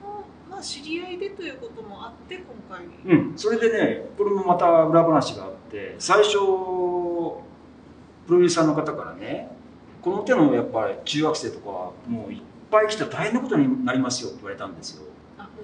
[0.49, 2.85] まあ知り合いでということもあって今回。
[3.05, 3.37] うん。
[3.37, 7.43] それでねこれもまた裏話があって最初プロ
[8.27, 9.49] デューサーの方からね
[10.01, 15.03] この手のやっぱり中学生とかはもういっぱい来て大変なことになりますよって言われたんですよ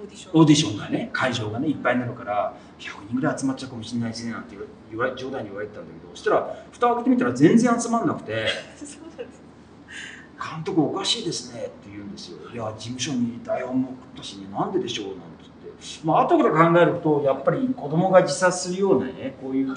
[0.06, 0.40] ーディション。
[0.40, 4.56] オーディションがね会場がねいっぱいになるから100人ぐらい集まっちゃうかもしれないですねなんて
[4.90, 9.42] 言われ冗談に言われてたんだけどそしたら蓋を開けてみたら全然集まんなくて そうなんです
[10.38, 15.56] 「監督おかしいですね」って言うんですよ「いや事務所に台本も送ったしなんででしょう」なんて言って。
[16.04, 19.74] まあ後から考えるとやっぱり子供が自殺するようなねこういう、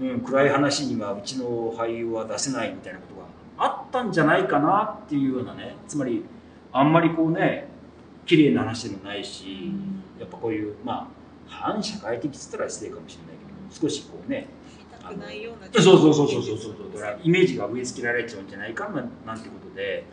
[0.00, 3.20] うん、暗い話にはうちの俳優は出せないみたいなこと
[3.62, 5.76] があったんじゃないかなっていうようなね。
[5.88, 6.24] つまり
[6.72, 7.69] あんまりこうね
[8.30, 9.72] 綺麗な話でもないし
[10.20, 11.06] やっぱこういうまあ
[11.48, 14.46] 反社会的っつったら失礼かもしれないけど少しこうね
[15.02, 16.74] くないようなそうそうそうそうそうそう。
[16.94, 20.04] だからイメージが植え付けられちゃうんじゃないかななんてことで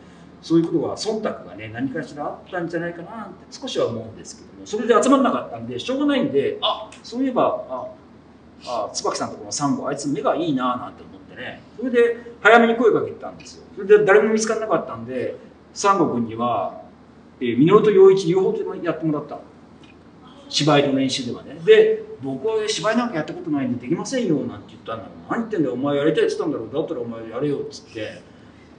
[0.42, 13.64] そういうことが忖度がね何かしらあったんじゃないかなって少しは思うんですけどもそれで集まんなかったんでしょうがないんであそういえばああ椿さんとこのサンゴあいつ目がいいななんて思ってねそれで早めに声かけてたんですよ。
[13.76, 15.36] それで誰も見つからなかったんで
[15.74, 16.82] サンゴ君には、
[17.40, 19.40] えー、稔と陽一両方とやってもらった。
[20.50, 21.58] 芝居の練習ではね。
[21.66, 25.32] で僕は芝居なんかやったことないんでできませんよなんて言ったんだろう。
[25.32, 25.74] 何言ってんだよ。
[25.74, 26.74] お前やりたいって言ったんだろう。
[26.74, 28.22] だったらお前やれよっつって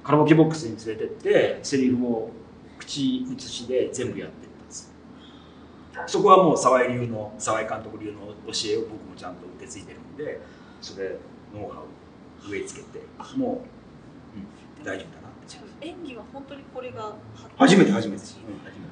[0.03, 2.31] カラオケボックスに連れてってセリフを
[2.79, 4.93] 口移しで全部やってったんです。
[6.07, 10.41] そこはもう沢井流の沢井監督流の教えを僕もちゃんと受け継いでるんで
[10.81, 11.17] それ
[11.55, 13.05] ノウハウ植え付けて
[13.37, 13.63] も
[14.37, 15.15] う、うん、大丈夫。
[15.15, 15.18] だ
[15.81, 17.15] 演技は本当にこれが
[17.57, 18.89] 初めて初めて、うん、初めて。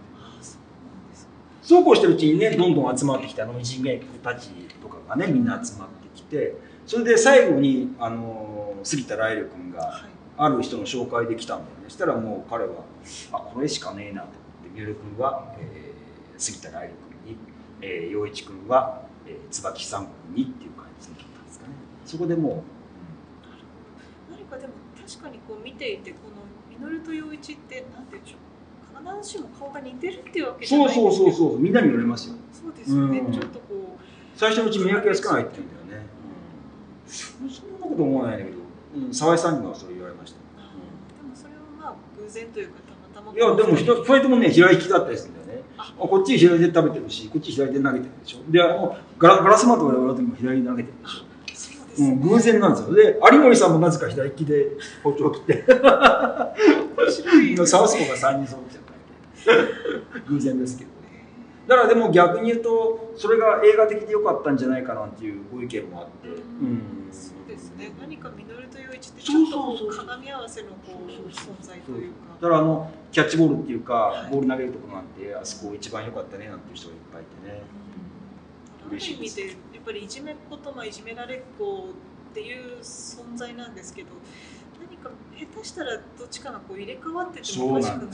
[1.66, 6.54] そうこうしてるうちにねどんどん集まってきたあの人間たちとかがねみんな集まってきて
[6.86, 10.04] それで最後にあの杉田来力君が
[10.36, 12.84] ある人の紹介できたんだよね、そしたらもう彼は
[13.32, 14.36] あこれしかねえなと思
[14.70, 16.94] って三浦君は、えー、杉田来力
[17.24, 17.38] 君に、
[17.80, 21.72] えー、陽一君は、えー、椿三君にっていう感じだったんですかね。
[22.04, 26.45] そこでもう、うん、何かでも確かにこう見ていてこの
[26.80, 28.40] 稔と陽一ってなんていうんでしょう。
[28.96, 31.58] 必ずしも顔が似てるっていうわけじゃないそうそうそうそう。
[31.58, 32.34] みんなに言われますよ。
[32.52, 34.06] そうですよね、うん、ちょっとこう。
[34.36, 36.06] 最初のうち見分けがつかないって言うんだよね、
[37.42, 38.58] うん、そんなこと思わないんだけど、
[38.96, 40.44] うん、沢井さんにはそう言われました、うん、
[41.22, 42.74] でもそれはまあ偶然というか
[43.14, 43.32] たまたま。
[43.32, 45.64] いやでも2人ともね左利きだったりするんだよね。
[45.78, 45.94] あ。
[45.96, 48.50] こっち左で食べてるしこっち左で投げてるでしょ。
[48.50, 51.24] であのガラガラスマートがやる時も左に投げてるでしょ
[51.98, 52.94] うん、偶然なんですよ。
[52.94, 54.68] で、有森さんもなぜか左利きで
[55.02, 55.64] 包丁を切って。
[55.68, 57.66] 面白い。
[57.66, 58.86] サウスポーが3人揃っちゃう。
[60.28, 60.96] 偶然ですけどね。
[61.66, 67.92] だからでも逆に言うとそれが映画的で良かったんじゃないかなっていうご意見もあって、うん、そうですね。
[68.00, 72.16] 何か稔と陽一ってちょっと鏡合わせのこう存在というか。
[72.40, 77.62] だからあのキャッチボールっていうか、はい、ボール投げるとこなんてあそこ一番良かったねなんていう人がいっぱいいてね、
[78.84, 79.56] うん、嬉しいです
[79.86, 81.90] ぱりいじめっ子とまあいじめられっ子
[82.30, 84.08] っていう存在なんですけど
[84.80, 88.12] 何か下手したらどっちかがこう入れ替わっててもおかしくないような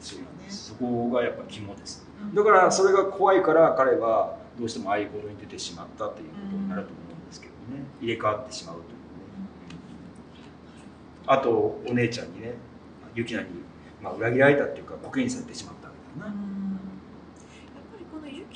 [0.00, 7.58] そうなんです、そこがやっぱ肝です、だからそれが怖いから彼はどうしてもああいうことに出てしまったということになると思うんですけどね。
[8.00, 8.92] 入れ替わってしまうというね、
[11.26, 12.54] あとお姉ちゃんにね
[13.14, 13.48] ユキナに、
[14.02, 16.34] まあ、裏切られたっていうか刻印されてしまったわけだな、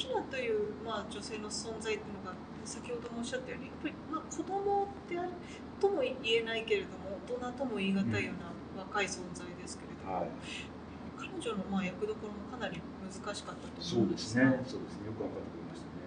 [0.01, 2.35] キナという、まあ、女性の存在っていうのが
[2.65, 5.29] 先ほどもおっしゃったようにやっぱり、まあ、子供である
[5.77, 8.49] とも言えないけれども大人とも言い難いような
[8.81, 10.31] 若い存在ですけれども、はい。
[11.21, 14.65] 彼女のまあ役どころもかなり難しかったと思うんですそうですね。
[14.65, 15.07] そうですね。
[15.07, 16.01] よく分かってくれましたね。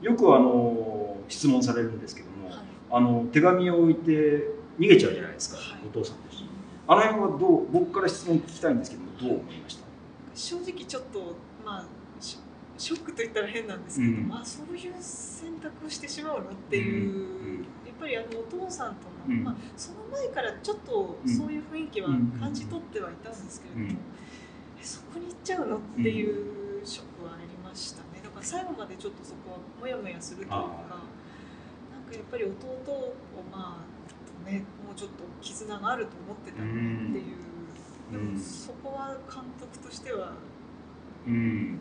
[0.00, 2.58] よくあの質問されるんですけども、はい、
[2.90, 4.48] あの手紙を置いて
[4.80, 6.48] 逃げちゃうじゃないですか、はい、お父さんと一緒に。
[6.88, 9.84] あの辺はどう僕から質問聞きたいんですけどもどう思いました？
[10.34, 11.84] 正直ちょっとまあ
[12.78, 22.08] ショックと言ったら変なんですけど、うん、まあそういう選択をしてしまうのっていう、うん、やっぱりあのお父さんとの、うん、まあ、その前からちょっとそういう雰囲気は
[22.38, 24.00] 感じ取ってはいたんですけれども、
[24.82, 28.20] そこに行っちゃうのっていうショックはありましたね。
[28.22, 30.76] だから最後までちょっとそこはモヤモヤするというかなんか
[32.12, 33.14] やっぱり弟を
[33.50, 33.82] ま
[34.46, 40.32] あねもうちょっと絆があると思ってたっていう、でもそこは監督としては
[41.26, 41.80] うん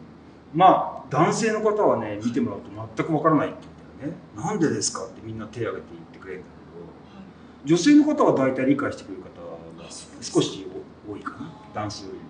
[0.55, 3.57] まあ男性の方はね見てもらうと全くわからないって
[3.99, 7.21] 言うんだよねなんでですかってみんな手を挙げて言ってくれるんだけど、は
[7.65, 9.89] い、女性の方は大体理解してくれる方が
[10.21, 10.65] 少し
[11.07, 12.23] 多いかな男性よりも。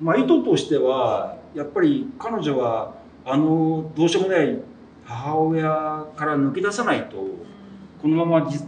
[0.00, 2.94] まあ、意図としてはやっぱり彼女は
[3.24, 4.60] あのどうしようもない
[5.04, 7.16] 母親から抜け出さないと
[8.00, 8.62] このままずっ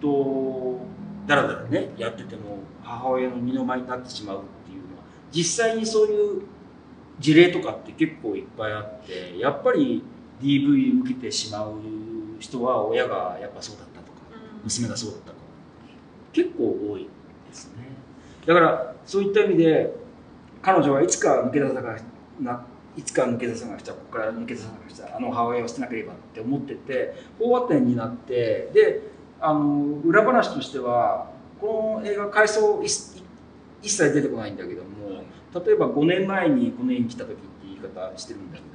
[0.00, 0.80] と
[1.26, 6.42] だらだらねやってても母親の身の前になってしまうっていうのは実際にそういう
[7.22, 10.02] 事例とかって結構いっぱいあってやっぱり
[10.40, 11.74] DV 受けてしまう
[12.40, 14.18] 人は親がやっぱそうだったとか
[14.64, 15.38] 娘がそうだったとか
[16.32, 17.04] 結構多い
[17.48, 17.84] ですね。
[18.44, 19.94] だからそういった意味で
[20.60, 21.96] 彼女はいつか抜け出さな
[22.40, 22.64] な
[22.96, 29.02] いつか抜け出さなくちゃここから抜け出さなくちゃあの母親を捨てなければって思ってて飽和点になってで
[29.40, 31.30] あの裏話としては
[31.60, 32.90] この映画回想一
[33.82, 34.90] 切出てこないんだけども
[35.54, 38.66] 例えば5年前にこの家に来た時って言い方してるんだけど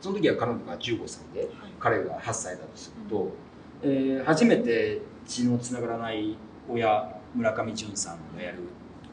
[0.00, 1.48] その時は彼女が15歳で
[1.80, 3.32] 彼が8歳だとすると、
[3.82, 6.36] えー初めて血のつながらない
[6.68, 8.58] 親村上淳さんがやる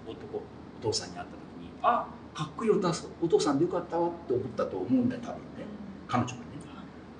[0.05, 0.41] 男お
[0.81, 5.41] 父さんに会った時にあかっこいいお父さんお父さんでよかったわって思ったと思うんだよ多分ね。
[6.07, 6.51] 彼女がね。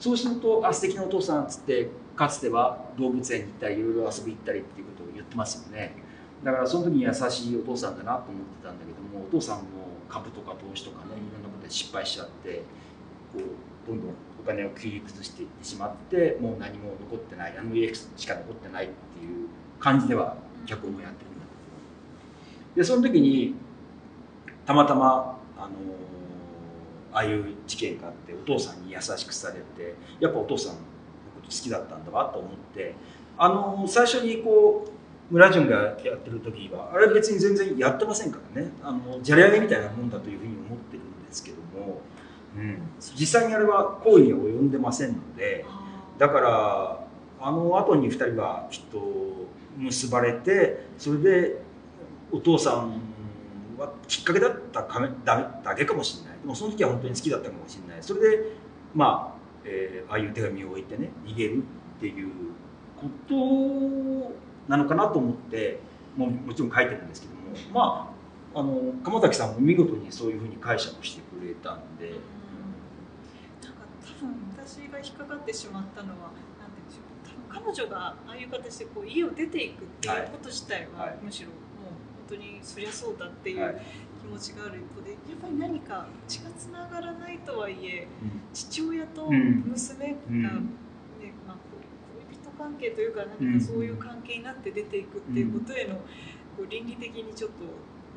[0.01, 5.95] そうするとあ素敵なお父さんっつってかつては動物園に行ったりいろいろ遊び行ったりっていうことを言ってますよね
[6.43, 9.63] だからその時に優しいお父さんだなと思ってたんだけどもお父さんも
[10.09, 12.63] 株とか投資とかねいろんなことで失敗しちゃって
[13.31, 19.47] こうどんどんお金を切り崩していってしまってもう何も残ってないあの家しか残ってないっていう
[19.79, 21.45] 感じでは脚本をやってるんだ
[22.75, 22.81] けど。
[22.81, 23.55] でその時に
[24.65, 25.69] たまたまあの
[27.13, 32.95] ああいう事件があってお父さんに優しくされてやっぱお父さんのこと好きだったんだわと思って
[33.37, 35.00] あの最初にこう
[35.31, 38.69] 村淳がやってる時はあれ別に全然やってませんからね。
[38.83, 42.01] あのじゃれ上げみたいなもんだというふうに思ってるんですけども、
[42.57, 42.81] うん、
[43.15, 45.65] 実際にあれは行為には及んでませんので
[46.17, 47.05] だから
[47.39, 49.01] あの後に2人はきっと
[49.77, 51.61] 結ばれてそれで
[52.31, 52.99] お父さん
[53.77, 56.39] はきっかけだったかめだだけかもしれない。
[56.41, 58.03] でもその時は本当に好きだったかもしれない。
[58.03, 58.43] それで
[58.93, 62.29] まあ、えーああいう手紙を置いてね逃げるっていう
[62.99, 65.79] ことなのかなと思って
[66.15, 67.39] ももちろん書いてるんですけども
[67.73, 68.11] ま
[68.53, 72.09] ああの鎌崎さんも見事にそういうふうに解釈してくれたんで、
[73.63, 73.79] なんか
[74.19, 77.03] 多分私が引っかかってしまったのはなんて言うんでしょう
[77.49, 81.17] 多分彼女がああいう形でこう家を出ていくっていうこと自体は、はい。
[81.23, 81.57] むしろもう
[82.27, 83.71] 本当にそりゃそうだっていはい。
[83.71, 83.81] う
[84.21, 88.05] 気持ちがある一方でやっぱり何か血がつながらないとはいえ
[88.53, 89.63] 父親とうん。
[89.67, 90.15] 娘が、
[92.55, 97.57] う恋人関係というか何かそういう関係になって出ていくっていうことへの、こう倫理的にちょっと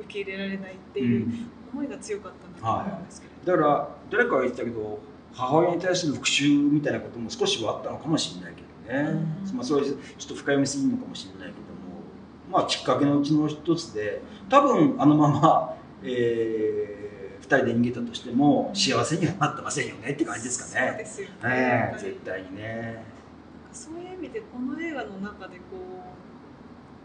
[0.03, 3.63] 受け入れられないってういうん思いが強かったんだと思うんですけれど。
[3.63, 4.99] だから誰かが言ってたけど
[5.33, 9.11] 母親に対する復讐みたいなことも少しはあったのかもしれないけどね、
[9.51, 11.65] うんまあ、それちょっと深読みすぎるのかもしれないけども
[12.51, 16.95] まあきっかけのうちの一つで多分あのまま、え
[17.43, 20.89] 2人で逃げたとしても幸せにはなってませんよねって感じですかね。
[20.89, 21.51] そうですよね。
[21.51, 23.14] ねやっぱり絶対にね。
[23.75, 26.25] そういう意味でこの映画の中でこう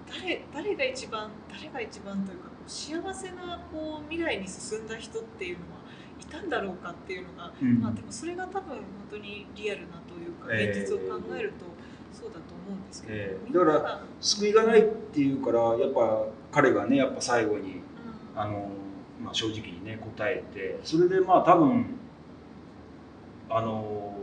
[0.10, 5.80] 誰誰が一番誰が一番というか幸せなこう未来に進んだ人っていうのは
[6.22, 7.80] いたんだろうかっていうのが、うん。
[7.80, 8.80] まあでもそれが多分本
[9.10, 10.82] 当にリアルなというかえー。
[10.82, 11.66] 現実を考えると
[12.12, 13.66] そうだと思うんですけど、えー。
[13.66, 17.82] だから救いがないっていうからやっぱ彼がねやっぱ最後に
[18.36, 18.40] うん。
[18.40, 18.70] あの、
[19.24, 21.86] まあ、正直にね答えてそれでまあ多分
[23.50, 24.16] あの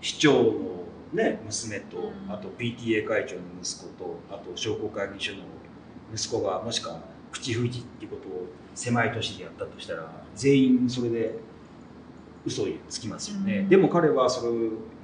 [0.00, 0.73] 市長の、
[1.14, 2.32] ね、娘とうん。
[2.32, 5.38] あと PTA 会長の息子とあと商工会議所の
[6.12, 7.00] 息子がもしか
[7.32, 11.38] 口封じっていうことを狭い都市でやったとしたら全員それで
[12.44, 13.68] 嘘をつきますよね、うん。
[13.68, 14.54] でも彼はそれを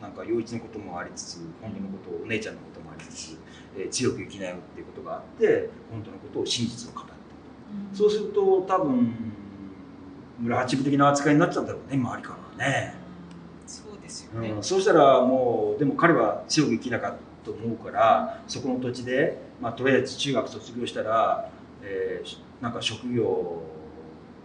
[0.03, 3.39] なんか陽一のこともありつつ本当のことをお姉ちゃんのこともありつつ、
[3.77, 7.13] えー強く生きなよっていうことがあって本当のことを真実を語って
[7.93, 7.97] うん。
[7.97, 9.15] そうすると多分
[10.41, 12.95] 村八部的な扱いになっちゃうんだろうね周りからはね、
[14.23, 14.51] ですよね。
[14.51, 21.51] うん、そうしたらもうでも彼は強く生きなかったと思うからそこの土地で、まあ、とりあえず中学卒業したら、
[21.83, 23.63] えーなんか職業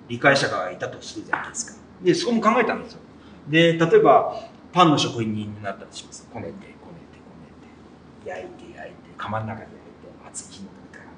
[0.07, 1.79] 理解者がいたとするじゃないですか。
[2.01, 2.99] でそこも考えたんですよ。
[3.49, 6.27] で例えばパンの職人になったとします。
[6.31, 7.51] こねてこねてこね
[8.23, 8.29] て。
[8.29, 11.11] 焼いて焼いて窯の中で焼いて熱い火の中から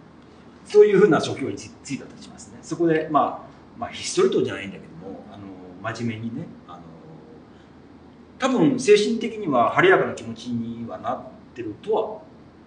[0.66, 2.58] そういうふうな職業についたとしますね。
[2.62, 5.44] そこでまあまあひっそりとじゃないんだけどもあの
[5.94, 6.48] 真面目にね
[8.40, 11.22] 多分精神的には晴れやかな気持ちにはなっ
[11.56, 12.22] てるとは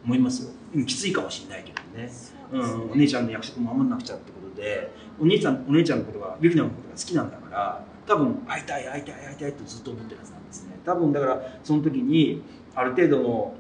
[0.05, 0.51] 思いますよ。
[0.75, 2.07] うんきついかもしれないけどね。
[2.07, 2.13] ね。
[2.53, 4.91] うん、お姉ちゃんの約束守んなくちゃってことで。
[5.21, 10.79] お兄ちゃんお姉ちゃんのことがユキナのことが好きなんだから多分会いたい会いたい会いたいとずっと思ってるはずなんですね。
[10.85, 12.43] 多分だからその時に
[12.75, 13.55] ある程度の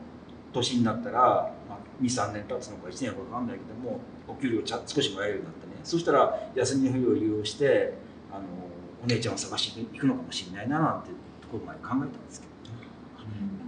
[0.52, 5.72] 年になったら、まあ、23年経つのか1年か分かんないけどもお給料ちゃ少しもらえるようになってね。
[5.84, 7.94] そしたら休みの日を利用して
[8.32, 8.44] あの
[9.04, 11.14] お姉ちゃんを探しに行くのかもしれないななんてと
[11.50, 12.86] ころまで考えたんですけどね、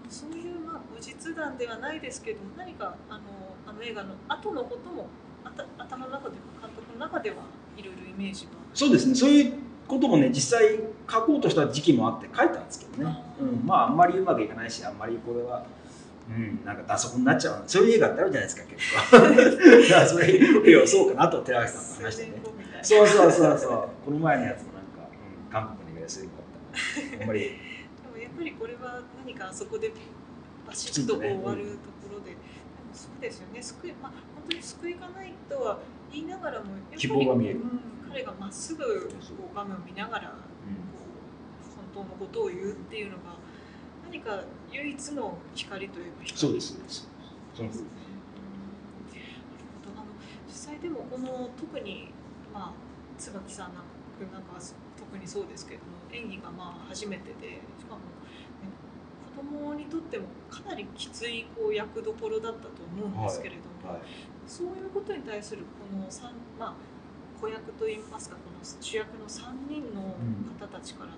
[0.08, 3.20] そういうまあ後日談ではないですけど何かあの
[3.66, 5.08] あの映画の後のことも
[5.44, 7.36] あた頭の中で監督の中では
[7.76, 9.14] いろいろイメージがそうですね。
[9.14, 9.52] そういう
[9.86, 10.80] こともね実際
[11.10, 15.64] 書こうとした時期もあって書いたんですけどね、うん、まああんまりうまくいかないしあんまりこれは、
[16.28, 22.42] うん、なんか打足になっちゃう そういう映画ってあるじゃないですか結構だからそれいやそうかなと寺脇さんと話してね。
[22.82, 23.88] そうそうそうそう。
[24.04, 27.22] この前のやつもなんか、うん、韓国の映画ですごかったな。
[27.22, 27.52] あんまり
[29.44, 29.92] は何かあそこで
[30.66, 32.42] バシッと終わるところで、でも
[32.92, 33.62] そうですよね。
[33.62, 35.78] 救い、まあ、本当に救いがないとは
[36.12, 39.14] 言いながらもやっぱりうん、彼がまっすぐこ
[39.52, 40.34] う画面を見ながらこ
[41.94, 43.34] う本当のことを言うっていうのが
[44.04, 46.76] 何か唯一の光といえば光そうです。
[47.54, 47.72] そうで
[49.96, 50.04] あの
[50.48, 52.08] 実際でもこの特に
[52.52, 52.72] まあ
[53.18, 53.92] 椿さんなんか
[54.32, 54.60] なんかは
[54.96, 58.00] 特にそうですけれども演技がまあ初めてでしかも、
[59.52, 64.02] 供にとってもかなりきついこう役どころだったと思うんですけれども、はい
[64.46, 66.74] そういうことに対するこの三まあ
[67.40, 70.14] 子役といいますかこの主役の3人の
[70.60, 71.16] 方たちからの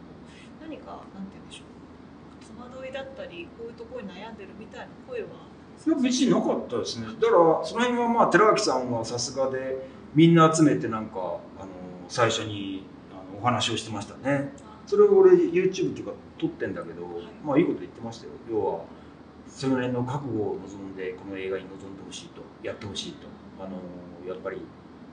[0.60, 7.06] 何かなんて言うんでしょう戸惑いだったりこういうところに悩んでるみたいな声はいや別になかったですね。
[7.06, 11.20] だからその辺はまあ寺脇さんはさすがでみんな集めてなんかあ
[11.64, 11.68] の
[12.08, 14.52] 最初にあのお話をしてましたね。
[14.86, 17.06] それを俺 YouTube っていうか撮ってんだけど、
[17.44, 18.32] まあいいこと言ってましたよ。
[18.50, 18.84] 要は
[19.48, 23.26] それなりの覚悟を望んでこの映画に臨んでほしいとやってほしいと。
[23.60, 23.78] あの
[24.28, 24.60] やっぱり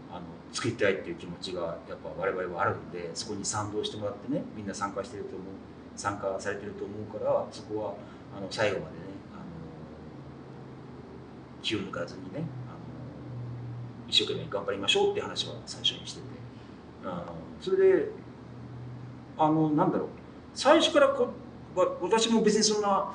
[0.10, 5.48] あの作りたいっていう気持ちがやっぱ我々はあるんでそこに賛同してもらってねみんな参加してると思う
[5.96, 7.94] 参加されてると思うからそこは
[8.36, 9.02] あの最後までね
[9.34, 9.44] あの
[11.62, 12.46] 気を抜かずにねあの
[14.08, 16.42] 一生懸命頑張りましょうって話は最初にしてて。
[17.04, 17.26] あの
[17.60, 18.12] それで
[19.38, 20.10] あのなんだろう。
[20.54, 21.30] 最初からこ
[22.02, 23.12] 私も別にそんな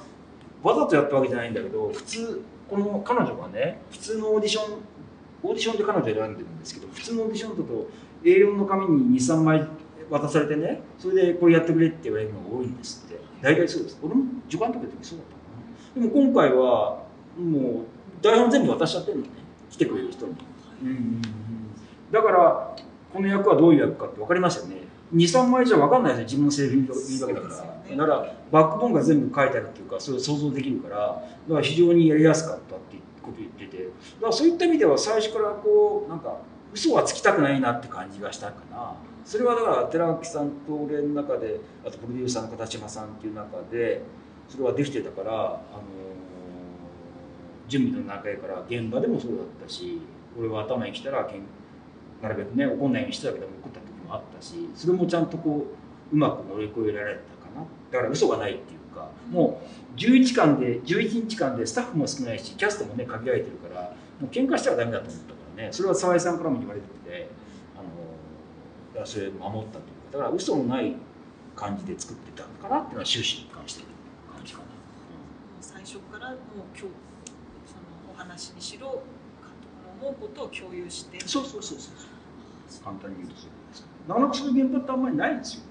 [0.62, 4.78] わざとやったわけじゃないんだけど普通この彼女がね普通のオーディション
[5.42, 7.88] オーディションで彼女選んでるんですけど普通のオーディションだと
[8.24, 9.66] A4 の紙に23枚
[10.10, 13.16] 渡されてねそれでこれやってくれって言われるのが多いんですって。
[13.42, 13.98] 大体そうです。
[14.02, 15.40] 俺も助監督の時そうだったか
[16.00, 16.08] な。
[16.08, 17.04] でも今回は
[17.38, 17.84] もう
[18.22, 19.30] 台本全部渡しちゃってるのね。
[19.70, 20.34] 来てくれる人に、
[20.82, 21.22] うん、
[22.10, 22.76] だから
[23.12, 24.76] この役はどういう役かって分かりますよね。
[25.14, 26.36] 23枚じゃ分かんないですよ。
[26.36, 27.96] 自分のセリフ言うわけだから、ね。
[27.96, 30.96] だからバックボーンが全部書いてあるっていうかそれを想像できるから。
[30.96, 33.84] だから非常にやりやすかったっていうことを言ってて。
[33.84, 33.90] だ
[34.20, 36.36] からそういった意味では最初からこうなんか
[36.72, 38.94] 嘘はつきたくないなって感じがしたかな。
[39.24, 44.02] それはだから寺脇さんと俺の中であとプロデューサーの片島さんっていう中で
[44.48, 45.82] それはできてたから、あの
[47.68, 50.00] 準備の中やから現場でもそうだったし
[50.38, 51.42] 俺は頭に来たらけん
[52.22, 55.66] なるべくね怒んないようにしてたけど怒った時もあったしそれもちゃんとこ
[56.12, 57.66] ううまく乗り越えられたかな。
[57.90, 59.60] だから嘘がないっていうかも
[59.96, 65.72] う11間で11日間でスタッフも少ないしキャストもね限られてるからもう喧嘩したらダメだと思ったからね。
[65.72, 67.28] それは沢井さんからも言われてて
[68.94, 70.94] あのそれを守ったというかだから嘘のない
[71.54, 73.88] 感じで作ってたのかなっていうのは終始に関してる
[74.32, 74.64] 感じかな。
[74.66, 74.74] もう
[75.60, 76.38] 最初からもう
[76.70, 76.90] 今日その
[78.14, 79.02] お話にしろ
[80.00, 81.18] 思うことを共有して。
[81.26, 81.94] そうそうそうそう。
[82.84, 83.50] 簡単に言うとそう
[84.06, 85.66] ですなかなかそういう現場ってあんまりないんですよね、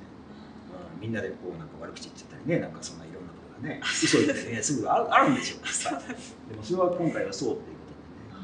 [0.96, 1.02] うん。
[1.02, 5.60] みんなでこうなんか悪口言っちゃったりねなんかそんないろんなことがね 嘘言ってねすぐあるあるんですよ。
[6.52, 8.44] でもそれは今回はそうっていうことでね。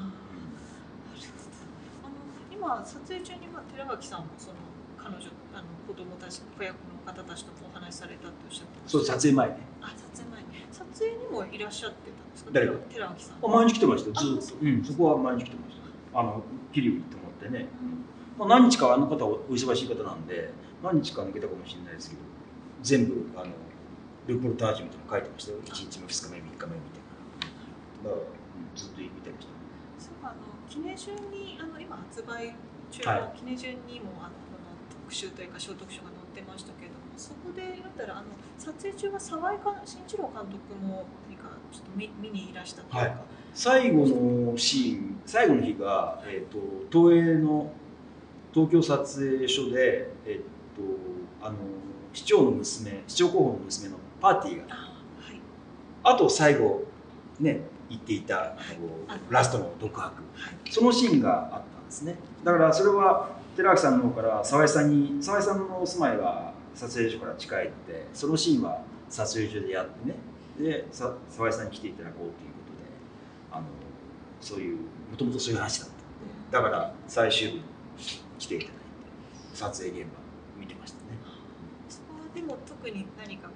[2.04, 2.16] あの
[2.52, 4.56] 今撮影中にまあ寺脇さんもその
[4.98, 8.98] 彼女あの子供たち子役の方たちとお話しされたっておっしゃってました。
[8.98, 9.58] そう撮影前ね。
[9.82, 10.48] あ撮影前に。
[10.72, 12.52] 撮影にもいらっしゃってたんですか？
[12.54, 13.36] 誰が寺脇さん。
[13.44, 14.66] あ毎日来てましたよずっと。
[14.66, 14.70] う。
[14.70, 15.76] んそこは毎日来てまし
[16.14, 16.20] た。
[16.20, 17.68] あの桐生行ってもらってね、
[18.42, 20.50] まあ、何日かあの方はお忙しい方なんで
[20.82, 22.22] 何日か抜けたかもしれないですけど
[22.82, 23.54] 全部あの
[24.26, 25.58] ルポルタージュみたいなの書いてましたよ。
[25.62, 27.06] 1日目2日目3日目みたい
[28.02, 28.10] な。
[28.10, 29.54] だから、うん、ずっと見てました。
[30.02, 32.58] そうあの記念順にあの今発売
[32.90, 43.18] 中はの記念順にもあのこの特集というか小特集が載ってましたけれどもそこで言ったらあの撮影中は沢井か慎一郎監督も何かちょっと見見にいらしたというか、はい。
[43.54, 46.58] 最後のシーン最後の日が、えー、と
[46.90, 47.70] 東映の
[48.54, 51.56] 東京撮影所で、えー、とあの
[52.14, 55.40] 市長の娘市長候補の娘のパーティーがあはい。
[56.04, 56.84] あと最後
[57.40, 58.54] ね言っていたあの
[59.08, 60.04] あラストの独白。
[60.04, 60.72] はい。
[60.72, 62.16] そのシーンがあったんですね。
[62.44, 70.16] だからそれは寺脇さんの方から沢井さんに沢井さんのお住まいは撮影所から近いのでそのシーンは撮影所でやってね。
[70.60, 72.36] でさ沢井さんに来ていただこうというこ
[72.68, 72.90] とで
[73.52, 73.66] あの
[74.42, 76.04] そういうもともとそういう話だったんで。
[76.52, 77.56] だから最終日。
[77.56, 77.62] に
[78.42, 78.82] 来ていただいて
[79.54, 80.18] 撮影現場
[80.60, 81.20] 見てましたね。
[81.88, 83.54] そこはでも特に何かこ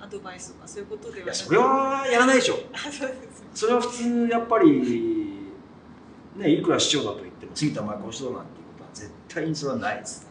[0.00, 2.56] うアドバイスとかそういうことではなくいやそれはやらないでしょ。
[2.74, 3.44] あそうです。
[3.54, 5.50] それは普通やっぱり
[6.36, 10.28] ねいくら市長だと言っても杉田前この人だなんていうことは絶対にそれはないですね、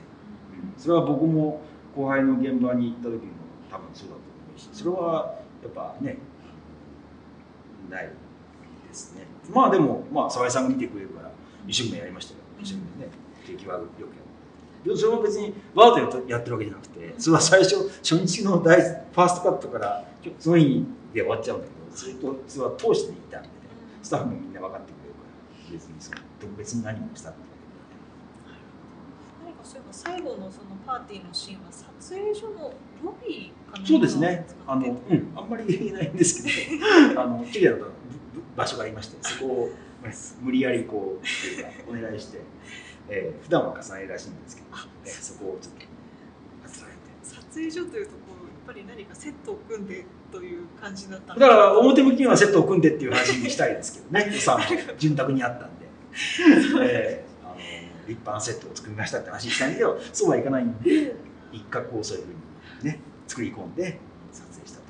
[0.75, 1.61] うん、それは僕も
[1.95, 3.31] 後輩の現場に行った時も
[3.71, 4.23] 多分そうだと思
[4.57, 6.17] うしそれはやっぱね
[7.89, 9.25] ないですね。
[9.53, 11.31] まあでもまあ沢井さんが見てくれるから
[11.67, 12.39] 一生懸命やりましたよ。
[12.59, 14.23] 一生懸命ね敵はよくやって
[14.83, 20.05] でそれは別にわざとやってるわけじゃなくてそれは最初初日の大ファーストカットから
[20.39, 23.53] その日で終わっちゃうんだけどずっとそれは通していたんでね
[24.01, 29.53] スタッフもみんな分かってくれるから別にその特別に何もしたってわけではない。
[29.53, 32.73] 何かそういえば最後のそのパーティーのシーンは撮影所の
[33.03, 34.45] ロビーかなそうですね。
[34.67, 37.87] あの、うん、あんまり言えないんですけど あの綺麗な
[38.57, 39.69] 場所がありましてそこを
[40.41, 41.21] 無理やりこ
[41.87, 42.41] うお願いして、
[43.09, 44.67] えー、普段は重ねらしいんですけど、
[45.05, 45.93] えー、そこをちょっと
[47.53, 54.65] 撮影所というとこうやっぱり何かセットを組んでという感じだっただから表向きにはセットを組んでっていう話にしたいですけどね予算も
[54.97, 55.85] 潤沢にあったんで、
[56.81, 57.55] えー、あの
[58.07, 61.15] 立派なセットを作りましたって話したんだけどそうはいかないんで
[61.51, 63.99] 一角をそういうふうにね作り込んで
[64.31, 64.83] 撮影したと。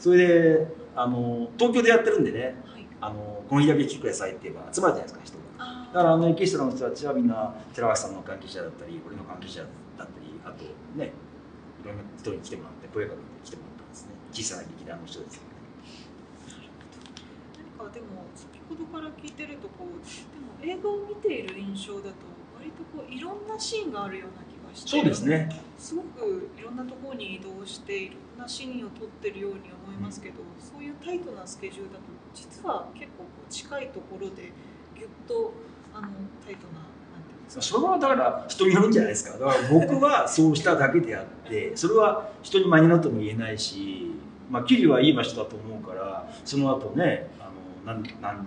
[0.00, 5.44] それであの東京でやってるんでね、はい、あのこの日だけ来てくださいって言えば集まるじゃないですか人が
[5.92, 9.68] だからあのエキストラの人たちはみんな寺脇さんの関係者だったり俺の関係者だっ
[9.98, 10.64] たりあと
[10.96, 11.12] ね
[11.82, 15.48] いろんな人に来てもらって声かけて来てもらったんですね小さな劇団の人ですよね
[17.78, 19.98] 何かでも先ほどから聞いてるとこう
[20.62, 25.48] でも映画を見ている印象だと割とこういろんなシーンがあるような気がしてそうですね。
[25.76, 34.52] すごくいろんなところに移動していろんなシーンを撮ってるように思いますけど、うん、そういうタイトなスケジュールだと実は結構こう近いところで
[34.94, 35.52] ぎゅっと
[35.94, 36.08] あの
[36.44, 36.80] タイトな
[37.48, 39.36] それはだから人によるんじゃないですか。
[39.36, 44.12] だから僕はそうしただけであってそれは人に真似ろとも言えないし、
[44.48, 47.50] まあ、桐生はいい場所だと思うからその後ねあ
[47.88, 48.46] のなんなん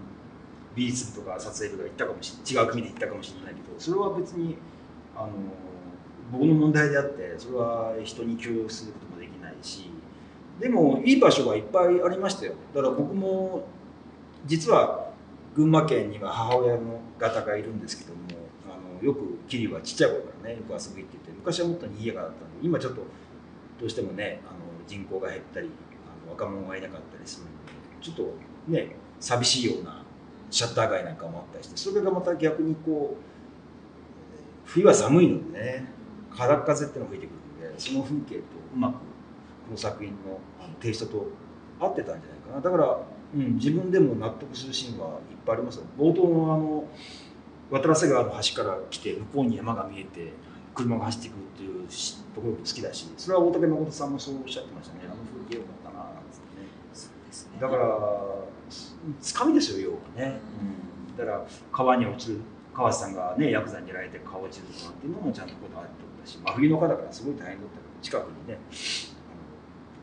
[0.76, 4.58] 美術部とか撮影部が行ったかもしれない違う国で行ったかもしれないけどそれは別に
[5.16, 5.32] あの
[6.32, 9.90] 僕の問題であってそれは人に強要することもできないし
[10.60, 12.54] でもいい場所がいっぱいありましたよ。
[12.74, 13.68] だから僕も
[14.46, 15.03] 実は
[15.56, 18.20] 群馬県には母親の方がいるんですけども
[18.66, 23.02] あのよく桐生はちっちゃい頃からねよく遊びに行ってて昔はもっと賑やかだったんで今ちょっと
[23.80, 25.70] どうしてもねあの人口が減ったり
[26.06, 27.54] あの若者がいなかったりするんで
[28.02, 28.34] ちょっと
[28.68, 30.04] ね寂しいような
[30.50, 33.24] シャッター街なんかもあったりしてそれがまた逆にこう
[34.66, 35.86] 冬は寒いのでね
[36.36, 37.30] 空っ風っていうのが吹いてく
[37.62, 38.42] るんでその風景と
[38.76, 39.00] うまくこ
[39.72, 40.40] の作品の
[40.80, 41.28] テイストと
[41.80, 42.62] 合ってたんじゃないかな。
[42.62, 43.00] だから、
[43.36, 45.16] うん、自分でも納得するシーンはいっ
[45.46, 45.86] ぱいありますよ。
[45.98, 46.86] 冒頭のあの
[47.72, 50.34] 渡良瀬川の橋から来て向こうに山が見えて
[50.76, 51.88] 車が走ってくるっていう
[52.36, 55.02] ところも好きだしそれは大竹誠さんもそうおっしゃってましたね。
[55.06, 56.68] あの風景よかったななんつってね。
[57.56, 57.62] ね。
[57.62, 57.88] だから
[59.22, 60.40] つかみですよ要はね、
[61.10, 62.40] うん、だから川に落ちる
[62.74, 67.68] 川瀬さんがねヤクザに出られて川落ちるとかっていうのもちゃんとこだわってたし真冬の方だからすごい大変だったけど
[68.02, 68.58] 近くにね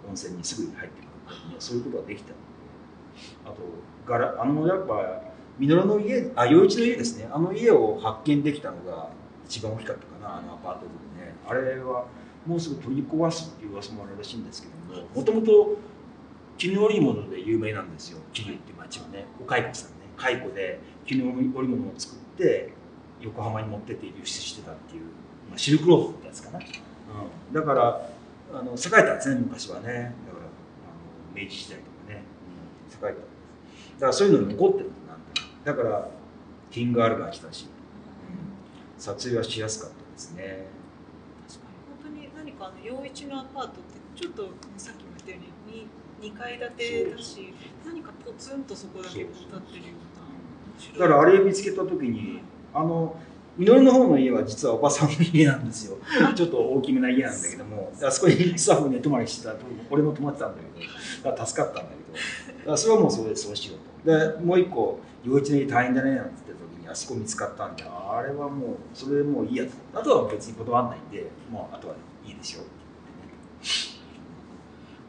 [0.02, 2.30] あの温泉にすぐに入ってくるね、そういうことができた。
[2.30, 2.42] ので
[3.44, 3.56] あと
[4.06, 5.22] ガラあのやっぱ
[5.58, 7.28] 稔の家あ陽一の家ですね。
[7.30, 9.08] あの家を発見できたのが
[9.46, 11.34] 一番大きかったかなあのアパートでね。
[11.46, 12.06] あれは
[12.46, 15.76] もうすぐ取り壊すっていう噂もあるらしいんですけどももともと
[16.56, 18.18] 絹織物で有名なんですよ。
[18.32, 19.26] 桐生っていう町はね。
[19.40, 19.96] お蚕さんね。
[20.16, 22.72] 蚕で絹織物を作って
[23.20, 25.02] 横浜に持ってって輸出してたっていう、
[25.48, 28.08] まあ、シルクロードってやつかな、うん、だから
[28.52, 29.86] あの栄えたんですね昔はね。
[29.86, 30.12] だからあの
[31.34, 31.89] 明治時代と
[33.00, 33.20] かね、うん、栄え
[33.98, 34.90] ただからそういうのに残ってる
[35.64, 36.08] だから
[36.70, 37.66] キングアルが来たし、
[38.96, 40.66] うん、撮影はしやすかったですね。
[41.48, 41.74] 確かに。
[42.02, 43.80] 本当に何かあの陽一のアパートって
[44.16, 45.88] ちょっとさっきも言ったように
[46.30, 47.52] 2, 2階建てだし
[47.84, 49.84] 何かポツンとそこだけ立ってるよ
[50.96, 52.40] うなだからあれ見つけた時に
[52.72, 53.16] あの
[53.58, 55.98] 祈の方の家は実はおばさんの家なんですよ。
[56.34, 59.54] ちょっと大きめな家なんだけどもあそこにスタッフ寝泊まりしてた
[59.90, 62.18] 俺も泊まってたんだけど助かったんだけど
[62.76, 69.74] それはもうそれでそうしようとでもう一個幼稚園大変だねなんて言った時にあそこ見つかったんであれはもうそれでもういいやつ。
[69.94, 71.94] あとは別に断らないんでもうあとは
[72.24, 72.64] いいですよ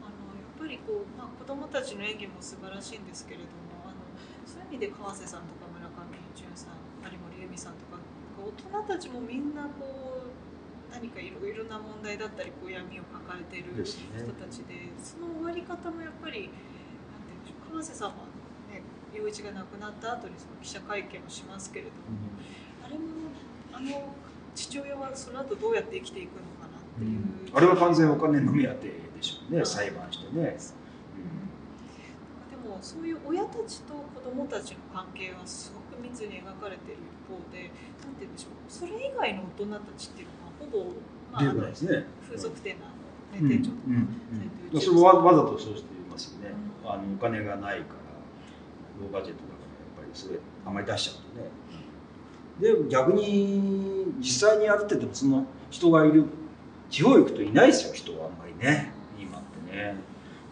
[0.02, 3.94] あのやっぱりこう、まあ、子供たちの演技も素晴らしいんですけれどもあの
[4.44, 6.76] そういう意味で川瀬さんとか村上淳さん
[7.08, 7.98] 有森由美さんとか
[8.36, 13.96] 大人たちもみんなこう何かいろいろな問題だったりこう闇を抱えている人
[14.36, 16.50] たちで、ね、その終わり方もやっぱり
[17.72, 18.32] なんていうんでしょう川瀬さんは
[19.12, 21.96] 陽一が亡くなった後にその記者会見をしますけれども、
[22.80, 23.04] うん、あれも
[23.72, 24.14] あの
[24.54, 30.56] 父親はその後どうやって生きていくのかなっていう、うん、あれは完全お金の目当てでしょうね裁判してね、
[32.50, 37.70] でもそういう親たちと子供たちの関係はすごく密に描かれている一方で
[38.02, 40.90] なんて言うんでしょうそれ以外の大人たちっていうのはほぼ、
[41.32, 43.82] まあ、ね、風俗店の、ね、店長とか、
[44.72, 45.91] うん、それわわざとそうして
[46.92, 48.02] あのお金がないから
[49.00, 49.56] ローバジェットだか
[49.96, 52.76] らやっぱりそれあまり出しちゃうとね。
[52.84, 56.26] で逆に実際にやるっててもその人がいる
[56.90, 58.92] 地方行くといないですよ人はあんまりね。
[59.18, 59.96] 今ってね。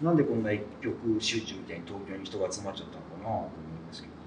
[0.01, 3.49] なんでこんな一極集中みたいに東京に人が集まっちゃったのかなと思い
[3.87, 4.21] ますけどね、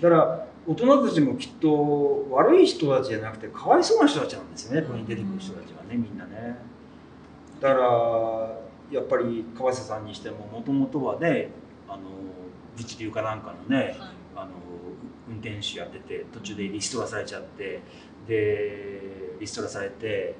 [0.00, 4.82] だから大人たちもきっと悪い人たちじゃなくてかわいそうな人たちなんですよね。
[4.82, 6.56] ここに出てくる人たちはねみんなね。
[7.60, 8.53] だから
[8.90, 11.50] やっぱり川瀬さんにしてももともとはね
[11.88, 12.02] あの
[12.76, 13.96] 物流かなんかのね、はい、
[14.36, 14.50] あの
[15.28, 17.80] 運転手やってて途中でリストラされちゃって
[18.26, 19.00] で
[19.40, 20.34] リストラされて、え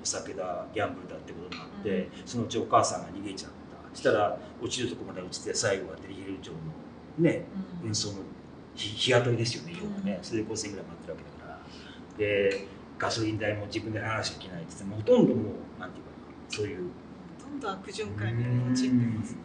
[0.00, 3.56] ー、お酒だギャンブルだってことになって、うん、そのうちお母さんが逃げちゃった。
[3.92, 6.56] そしたら落ちるとこまで落ちて最後はデリヘル町の
[7.18, 7.46] ね、
[7.82, 8.16] うん、運送の
[8.74, 11.60] 日雇いですよね要はね、それで5000円ぐらい待ってるわけだから。
[12.18, 12.66] で
[12.98, 15.42] ガソリン代も自分で払わなきゃいけないって言ってほとんども
[15.76, 16.10] うなんていうか
[16.48, 16.90] そういう
[17.56, 19.32] ほとんど悪循環に陥ってます。
[19.32, 19.38] ね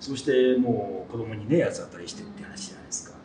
[0.00, 3.16] そしてもう子供にね八つ当たりしてって話じゃないですか。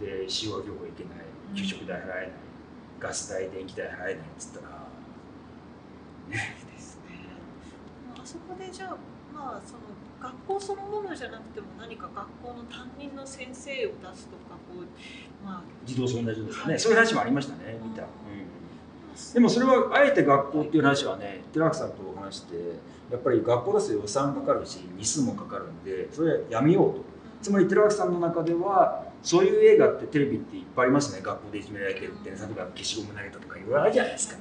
[0.00, 1.12] で使用業法いけない
[1.54, 2.30] 給食代払えない、
[2.98, 4.88] ガス代電気代払えないっつったら
[6.30, 6.56] ね。
[6.72, 7.02] ですね。
[8.16, 8.96] あそこでじゃあ
[9.34, 9.80] まあその
[10.22, 22.54] 学校そのものじゃなくても何か学校の担任の先生を出すとかこう、まあ、児童相談所ですかね、はい、そういう話もありましたね見た、うん、でもそれはあえて学校っていう話はね寺脇さんと話して
[23.12, 27.04] やっぱり学校出す予算かかるし日数もかかるんでそれやめようと。
[27.42, 31.20] つまり寺脇さんの中ではそういう映画ってテレビっていっぱいありますね。
[31.22, 34.36] 学校でいじめられてるって例えば消しゴム投げたとかいろいろあるじゃないですか。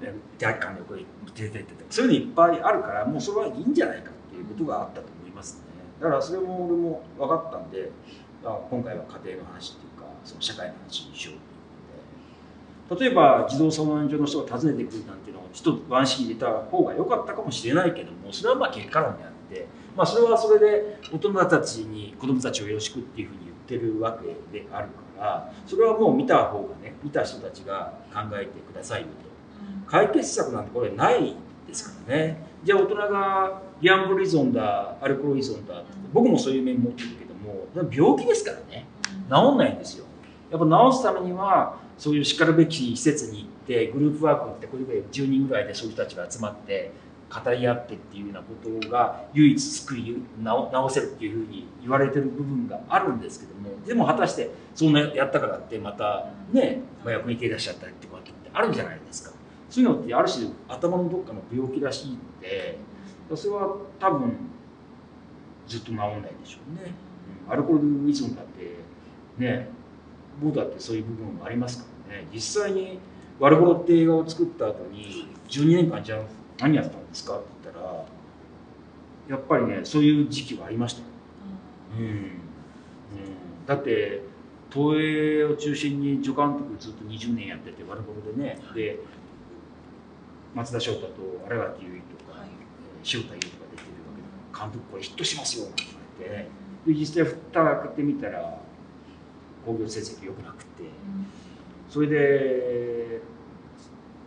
[0.00, 1.04] 手空き館でこれ
[1.34, 1.74] 出てって。
[1.90, 5.62] そういうのいっぱいあるからもうそれはいいんじゃないかっていうことがあったと思いますね。
[6.00, 7.90] だからそれも俺も分かったんで
[8.42, 11.40] 今回は家庭の話っていうかその社会の話にしようと
[12.90, 19.66] 例えば児童相談所の人が訪ねてくるなんていうのを一つワンシーン入れた方が良かったかもしれないけどもそれはまあ結果論であって
[19.96, 24.26] まあそれはそれで大人たちに子供たちをよろしくっていうふうに言ってるわけ
[24.58, 29.28] であるからそれはもう見た方がね見た人たちが考えてくださいよと。
[29.86, 31.34] 解決策なんてこれない
[31.66, 32.46] ですからね。
[32.64, 38.86] じゃあ大人がギャンブル依存だアルコール依存だって僕もそういう面持ってるけども病気ですからね。
[39.30, 40.06] 治んないんですよ。
[40.50, 46.92] やっぱ治すためにはそういうしかるべき施設に行ってグループワークってこれぐらい10人ぐらいでそういう人たちが集まって
[47.28, 50.14] 語り合ってっていうようなことが唯一救い治
[50.88, 59.38] せるっていうふうに言われてる部分があるんですけどもでも果たしてそんなやったからってまたね麻薬に手出しちゃったりってことってあるじゃないですか。
[59.68, 62.78] そういうのってある種頭のどっかの病気らしいので
[63.34, 64.32] それは多分
[65.66, 66.94] ずっと治んないでしょうね、
[67.46, 68.76] うん、アルコール依存だって
[69.36, 69.68] ね
[70.42, 72.28] 僕だってそういう部分もありますからね。
[72.32, 72.98] 実際に
[73.40, 76.20] 「悪ロって映画を作った後に12年間じゃあ
[76.60, 78.04] 何やったんですかって言ったら
[79.28, 81.06] やっぱりねそういう時期はありましたよ、
[81.98, 82.10] うん、うん、
[83.66, 84.22] だって
[84.70, 88.58] 東映を中心に助監督ずっと20年やってて悪ロでね。
[88.74, 88.98] で
[90.54, 91.12] 松田翔太と
[91.46, 92.48] 新垣結衣とか、はい、
[93.04, 93.50] 塩田優とか出てるわ
[94.16, 94.22] け
[94.54, 95.84] だから監督これヒットしますよなんて
[96.18, 96.48] 言われて、
[96.86, 98.58] で実際蓋開けてみたら
[99.68, 101.26] 興行成績良くなくて、うん、
[101.90, 103.20] それで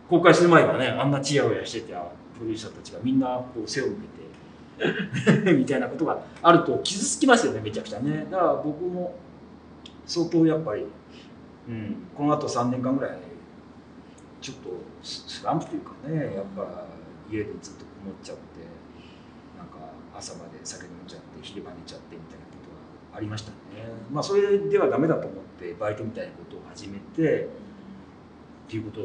[0.08, 1.94] 公開する前はねあんなチヤホヤしててプ
[2.40, 8.26] ロデューサーたちがみんなこう背を向けて みたいなことがあると傷つきますよねめちゃくちゃね。
[8.30, 9.14] だから僕も
[10.06, 10.86] 相当やっぱり、
[11.68, 13.18] うん、このあと3年間ぐらい
[14.40, 14.70] ちょっと
[15.02, 16.84] スランプというかねやっぱ
[17.30, 18.42] 家でずっとこもっちゃって
[19.56, 22.41] なんか朝まで酒飲んじゃって昼間寝ちゃってみたいな
[23.14, 23.56] ありましたね。
[24.10, 27.48] まあそれではダメだと思ってバイトみたいなことを始めてっ
[28.68, 29.00] ていうこと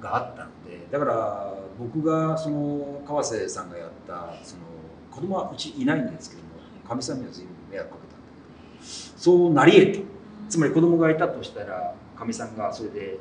[0.00, 4.62] があったのでだから僕がその川瀬さんがやったその
[5.10, 6.48] 子供はうちいないんですけども
[6.88, 8.86] かみさんには随分迷惑かけたんだけど
[9.20, 10.04] そうなり得て
[10.48, 13.18] つまり子供がいたとしたらかみさんがそれで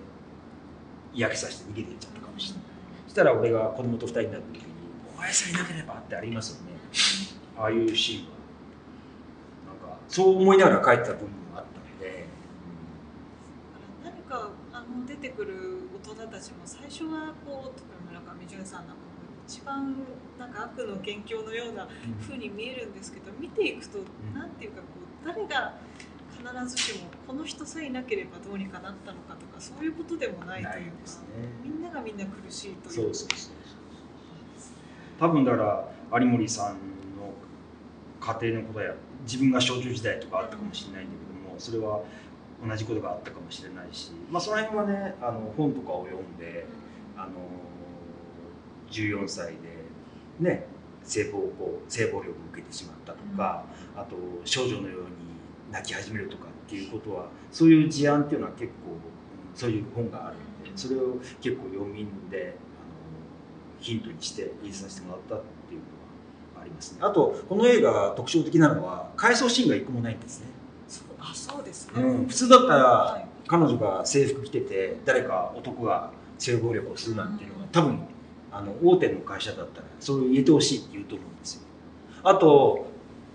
[1.14, 2.64] 嫌気させて逃げていっちゃったかもしれない。
[3.06, 4.64] そしたら俺が子供と二人になった時に
[5.16, 6.78] 「お前さえいなければ」ってありますよね。
[7.58, 8.37] ああいうシーンは。
[10.08, 12.26] そう思いながら帰った部分もあったので、
[14.04, 19.00] うん、何かあの出てくる大人たちも最初はこう特に村上淳さんなんかも
[19.48, 19.96] 一番
[20.40, 21.88] なんか悪の元凶のような
[22.20, 24.02] ふうに見えるんですけど、見ていくと、う
[24.32, 24.88] ん、なんていうかこ
[25.24, 25.74] う誰が
[26.38, 30.86] 必ずしもこの人さえいなければどうにかなったのかとかそういうことでもないというか、ね、
[31.64, 33.30] みんながみんな苦しいというそう。
[35.20, 35.58] 多分だか
[36.12, 37.34] ら有森さんの
[38.20, 38.94] 家庭のことや
[39.28, 42.02] 自分が少女時代とかあったかもしれないんだけどもそれは
[42.66, 46.66] 同じことがあったかもしれないし、まあ、その辺はねあの本とかを読んで
[47.16, 47.34] あの
[48.90, 49.54] 14歳で
[50.40, 50.66] ね
[51.04, 53.64] 性暴行性暴力を受けてしまったとか、
[53.96, 54.16] うん、あと
[54.46, 55.08] 少女のように
[55.72, 58.72] 泣き始めるとかっていうことはそういう事案っていうのは結構
[59.54, 60.36] そういう本がある
[60.70, 62.56] んでそれを結構読みんであの
[63.80, 65.44] ヒントにして入れさせてもらった
[66.68, 67.00] りますね。
[67.02, 70.48] あとこの映画特徴的なのは回想シーンが一個もないんですね。
[70.88, 73.28] そうあそうですね、うん、普通だったら、はい。
[73.48, 78.00] 彼女が制服着てて誰か男が性暴力をするなんていうのは多分
[78.52, 81.62] あの大手の会社だったらそれを入れてほしいって言うと思うんですよ。
[82.24, 82.88] あと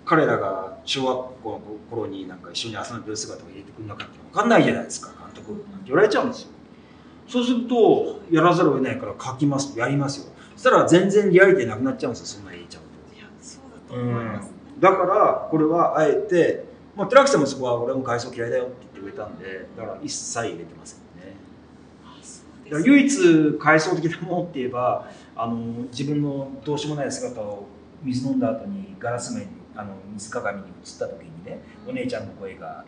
[0.05, 1.61] 彼らが小学校の
[1.91, 5.13] 頃になんか一緒に遊んでる姿を入れてくるのかって分かんないじゃないですか。
[5.19, 6.49] 監督なんて言われちゃうんですよ。
[7.29, 10.33] そうするとやらざるを得ないから書きますやりますよ。
[10.57, 12.81] そしたら全然リアリティなくなっちゃうんですよそんな入れちゃ
[13.93, 16.65] と思います、だからこれはあえて、
[16.97, 21.37] まあ、寺木さんもそこは俺も海藻嫌いだよって言ってくれたんでだから一切入れてませんね。
[22.05, 25.57] あそうだからです唯一階層的なものって言えばあの
[25.91, 27.67] 自分のどうしようもない姿を
[28.03, 32.85] 水飲んだ後にガラス面にあの水鏡に映った時にねお姉ちゃんの声が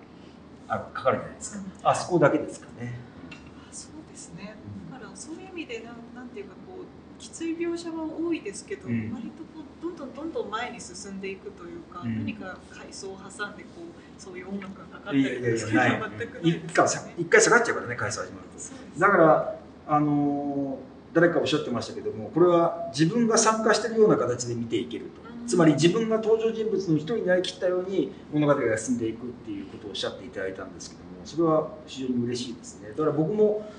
[0.69, 1.59] あのかかるじゃないですか。
[1.59, 1.89] うん。
[1.89, 2.99] あそこだけですかね、
[3.31, 4.57] あそうですね。
[4.91, 9.13] だからそういう意味でなんなんていうかこうきつい描写は多いですけど、うん。
[9.13, 9.45] 割と
[9.85, 12.17] どんどんどんどん前に進んでいくというか、うん。
[12.17, 18.49] 何か階層を挟んでこうそういう音楽がかかったりとかそういいうのは全くない一です回さ一回下がっちゃうからね階層始まる
[18.95, 19.01] と。
[19.01, 19.57] だから、
[19.89, 25.47] あのー誰かおっしゃってましたけどもこれは自分が参加しているような形で見ていけると、うん。
[25.47, 32.89] つまり自分が登場人物の一人になりきったように物語が進んでいくっていうことをおっしゃっていただいたんですけどもそれは非常に嬉しいですね。
[32.89, 33.71] だから僕も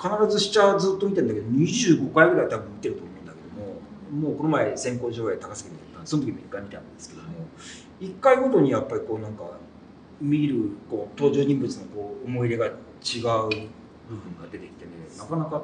[0.00, 3.17] 必ずしちゃずっと見てるんだけど25回ぐらい多分見てると思う
[4.10, 7.28] ももうこの前先行上映高杉でやったその時も1回見たんですけども
[8.00, 9.44] 1回ごとにやっぱりこうなんか
[10.20, 12.72] 見るこう登場人物のこう思い入れが違う
[14.08, 15.62] 部分が出てきてねなかなか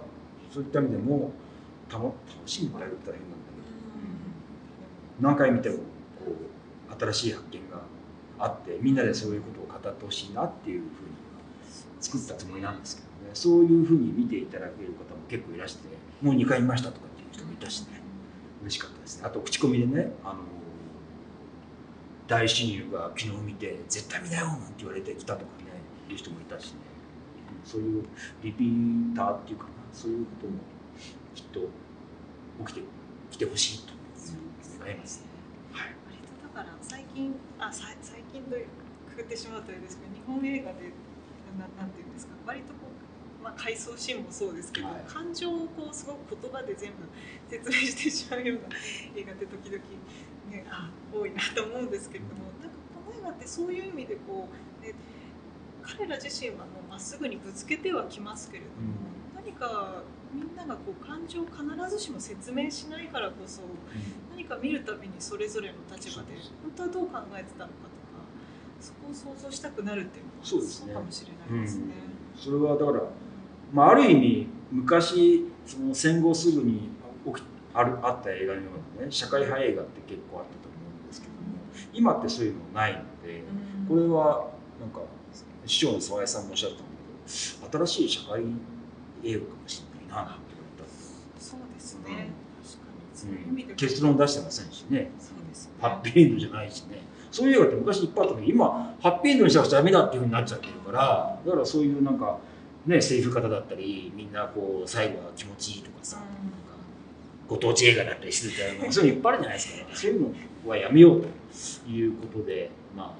[0.52, 1.32] そういった意味でも
[1.88, 3.46] たの楽しみって言ったら変なんだ
[5.20, 5.80] けど何回見てもこ
[6.90, 7.82] う新しい発見が
[8.38, 10.90] あってみんなでそういうことを語ってほしいなっていうふうに
[12.00, 13.14] 作ったつもりなんですけどね。
[13.34, 15.88] そういうふうに見ていただける方も結構いらして
[16.22, 18.03] もう2回見ましたとかっていう人もいたしね
[18.64, 19.26] 嬉しかったですね。
[19.26, 20.40] あと口コミでねあの
[22.26, 25.72] 大親友が昨日見て絶対見なよなんて言われてきたとかね
[26.10, 26.78] いう人もいたしね。
[26.78, 28.04] うんそういう
[28.42, 30.52] リピーターっていうかなそういうことも
[31.34, 31.60] きっと
[32.66, 32.86] 起きて
[33.30, 33.94] きてほしいと
[34.84, 35.32] 願いますね。
[35.72, 35.96] はい。
[36.04, 38.68] 割とだから最近あさ最近という
[39.08, 40.92] くくってしまうとあれですけど日本映画で
[41.56, 42.93] ななんていうんですか割とこう、
[43.44, 45.04] まあ、回想シーンもそうですけど、はい。
[45.06, 47.04] 感情をこうすごく言葉で全部
[47.50, 48.74] 説明してしまうような
[49.14, 49.84] 映画って時々
[50.50, 54.48] ねあ多いなと思うんですけれどもなんかこの映画ってそういう意味でこ
[54.80, 54.94] う、ね、
[55.82, 58.96] 彼ら自身はもうまっすぐにぶつけてはきますけれども、
[59.36, 63.60] 何かみんながこう感情を必ずしも説明しないからこそ
[64.30, 66.32] 何か見るたびにそれぞれの立場で
[66.62, 68.24] 本当はどう考えてたのかとか
[68.80, 71.84] そこを想像したくなるっていうのはそうかもしれないですね。
[72.34, 73.02] それはだから、
[73.74, 76.88] まあ、ある意味昔その戦後すぐに
[77.26, 77.44] 起き
[77.74, 81.38] あるあった映画のようなね社会派映画って結構あったと思うんですけども
[81.92, 83.42] 今ってそういうのないので
[83.80, 84.48] うんこれは
[84.80, 85.00] なんか
[85.66, 86.84] 師匠の沢井さんもおっしゃったんだ
[87.68, 88.42] けど新しい社会
[89.24, 90.44] 映画かもしれないなって
[91.40, 94.72] そうですね、確かにそう言われた、いう意味でも結論出してません。
[94.72, 95.72] しねそうですね。
[95.80, 97.02] ハッピーエンドじゃないしね。
[97.30, 102.38] そういう映画って昔いっぱいあったけど今ハッピーエンドにしなくちゃダメだっていうふうになっちゃってるからだからそういうなんか
[102.86, 106.30] ねセリフ方だったりみんなこう最後は気持ちいいとかさ、なんか
[107.48, 110.34] ご当地映画だったりするってそういうのいっぱいあるじゃないですかそういうの
[110.66, 113.12] はやめようということでまあ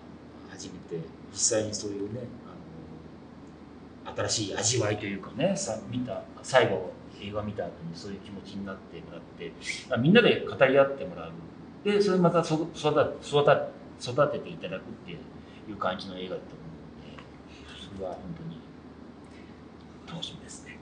[0.50, 2.20] 初めて実際にそういうね
[4.06, 9.52] あの新しい味わいというかねさ見た最後映画見た後にそういう気持ちになってもらって
[9.90, 11.32] あみんなで語り合ってもらう。
[11.84, 12.94] でそれまたそ育育
[14.00, 15.16] 育てていただくってい
[15.72, 18.53] う感じの映画だと思うのでそれは本当に
[20.06, 20.78] 楽しみですね。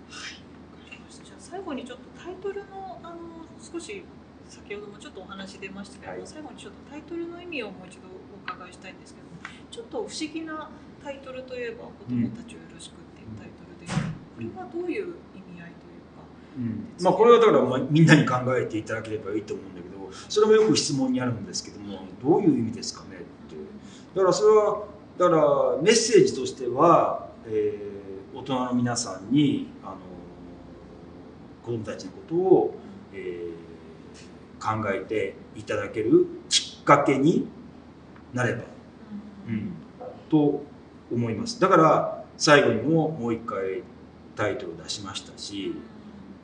[1.25, 3.17] じゃあ最後にちょっとタイトルのあの
[3.61, 4.05] 少し
[4.49, 6.21] 先ほどもちょっとお話出ましたけど、はい。
[6.25, 9.27] 最後にちょっとタイトルの意味をもう一度お伺いしたいんですけど
[9.71, 10.71] ちょっと不思議な
[11.03, 23.19] タイトルといえば「子供たちをよろしく」っていうタイトルで、これはどういう意味合いというか、まあ、これはだからまあみんなに考えていただければいいと思うんだけどそれもよく質問にあるんですけどもどういう意味ですかねっ
[23.49, 23.57] て。
[24.15, 24.85] だからそれは
[25.19, 28.02] だからメッセージとしては、えー
[28.43, 29.97] 大人の皆さんにあの
[31.65, 32.75] 子供たちのことを、
[33.13, 33.63] えー
[34.63, 37.49] 考えていただけるきっかけに
[38.33, 38.63] なれば、
[39.49, 39.73] うん、
[40.31, 40.63] と
[41.11, 41.59] 思います。
[41.59, 43.83] だから最後にももう一回
[44.37, 45.75] タイトルを出しましたし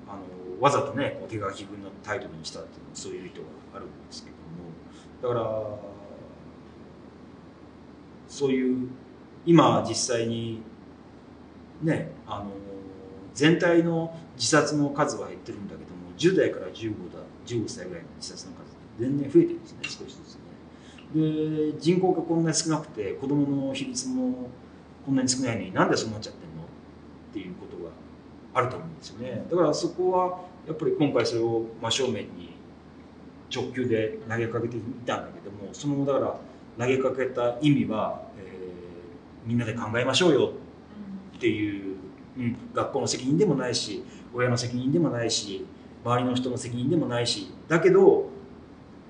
[0.08, 3.46] あのわざとね手書き文のタイトルにしたっていうのはそういう意図が
[3.76, 4.30] あるんですけ
[5.22, 5.78] どもだから
[8.28, 8.88] そういう
[9.46, 10.60] 今実際に
[11.82, 12.46] ねあの
[13.34, 21.72] 全体の自殺の数は減ってるんだけども10代から15だ15歳ぐらいの自殺の数って年々増えてるんですね少しずつね。
[21.72, 24.50] で人口がこんなに少なくて子どもの比率も
[25.06, 26.64] こんなに少ないのになんでそうなっちゃってるの？
[26.64, 26.66] っ
[27.32, 27.90] ていうことが
[28.54, 29.46] あると思うんですよね。
[29.50, 32.52] だからそこはやっぱり今回それを真正面に
[33.54, 36.38] 直球で投げかけてみたんだけどもそのだから
[36.78, 38.48] 投げかけた意味は、えー
[39.46, 40.52] みんなで考えましょうよ
[41.38, 41.96] っていう、
[42.36, 45.64] うん、学校の責任でもないし親の責任でもないし
[46.04, 48.28] 周りの人の責任でもないしだけど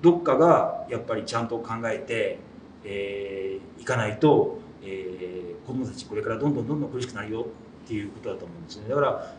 [0.01, 2.39] どっかがやっぱりちゃんと考えて、
[2.85, 5.29] えーいかないと、えー
[5.65, 7.45] 子どもたちこれからどんどんどんどん苦しくなるよ
[7.85, 8.89] っていうことだと思うんですよね。
[8.89, 9.35] だから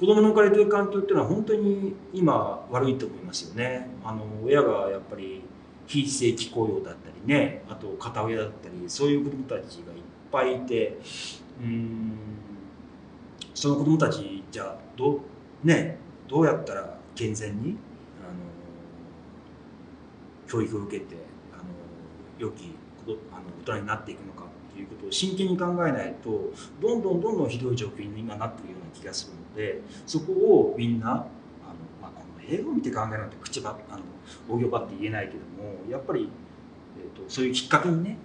[0.00, 3.88] 子どもの置かれている環境っていうのは本当に今悪いと思いますよね。
[4.04, 5.42] あの親がやっぱり
[5.86, 10.00] 非正規雇用だったりねあと片親だったりそういう子どもたちがいっ
[10.32, 10.98] ぱいいて
[11.62, 12.12] うーん。
[13.54, 15.20] その子どもたちじゃあど
[15.64, 15.96] うね
[16.28, 17.76] どうやったら健全に
[18.20, 18.40] あの
[20.48, 21.14] 教育を受けて
[21.52, 21.62] あの
[22.38, 22.74] 良き
[23.06, 23.16] あの
[23.60, 31.22] 大人になっていくのかっていうことを真剣に考えないとどんどんどんどんひどい状況に今なっているような気がするのでそこをみんなあの、
[32.00, 34.02] まあ、この映画を見て考えるのって口ばあの
[34.48, 36.28] 大行ばって言えないけどもやっぱり、
[36.98, 38.16] えー、とそういうきっかけにね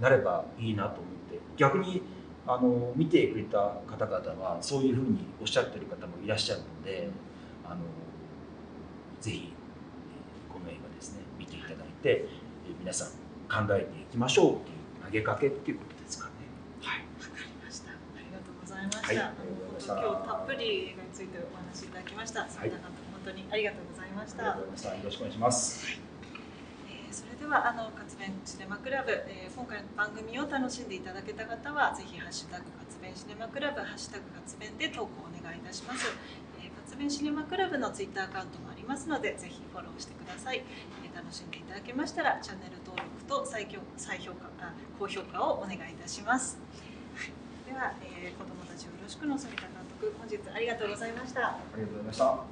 [0.00, 2.02] なればいいなと思って逆に
[2.46, 7.08] あの見てくれた方々はそういうふうにおっしゃってる方もいらっしゃるので
[7.64, 7.76] あの
[9.20, 13.08] ぜひえーこの映画ですね見ていただいてえー皆さん
[13.48, 16.32] 考えていきましょうっていう投げかけっていうことですかね。
[16.82, 17.90] はいわかりました。
[17.90, 19.06] ありがとうございました。
[19.06, 22.40] はいあの今日たっぷり映画についてお話しいただきました。
[22.40, 22.80] はい本
[23.24, 24.42] 当にありがとうございました。
[24.42, 24.98] ありがとうございました。
[24.98, 25.86] よろしくお願いします。
[25.92, 26.11] えー
[27.12, 36.08] それではあの活弁シネマクラブ、えー今回の番組を楽しんでいただけた方はぜひハッシュタグ活弁シネマクラブハッシュタグ活弁で投稿お願いいたします。
[36.58, 40.64] えー活弁シネマクラブのツイッターアカウントもありますのでぜひフォローしてください。
[41.04, 46.58] えー楽しんでいただけましたらチャンネル登録と再評再評価あ高評価をお願いいたします。
[47.14, 47.32] はい、
[47.70, 49.68] では、えー子どもたちをよろしくの反田監
[50.00, 51.40] 督本日ありがとうございました。
[51.48, 52.44] ありがとうございました。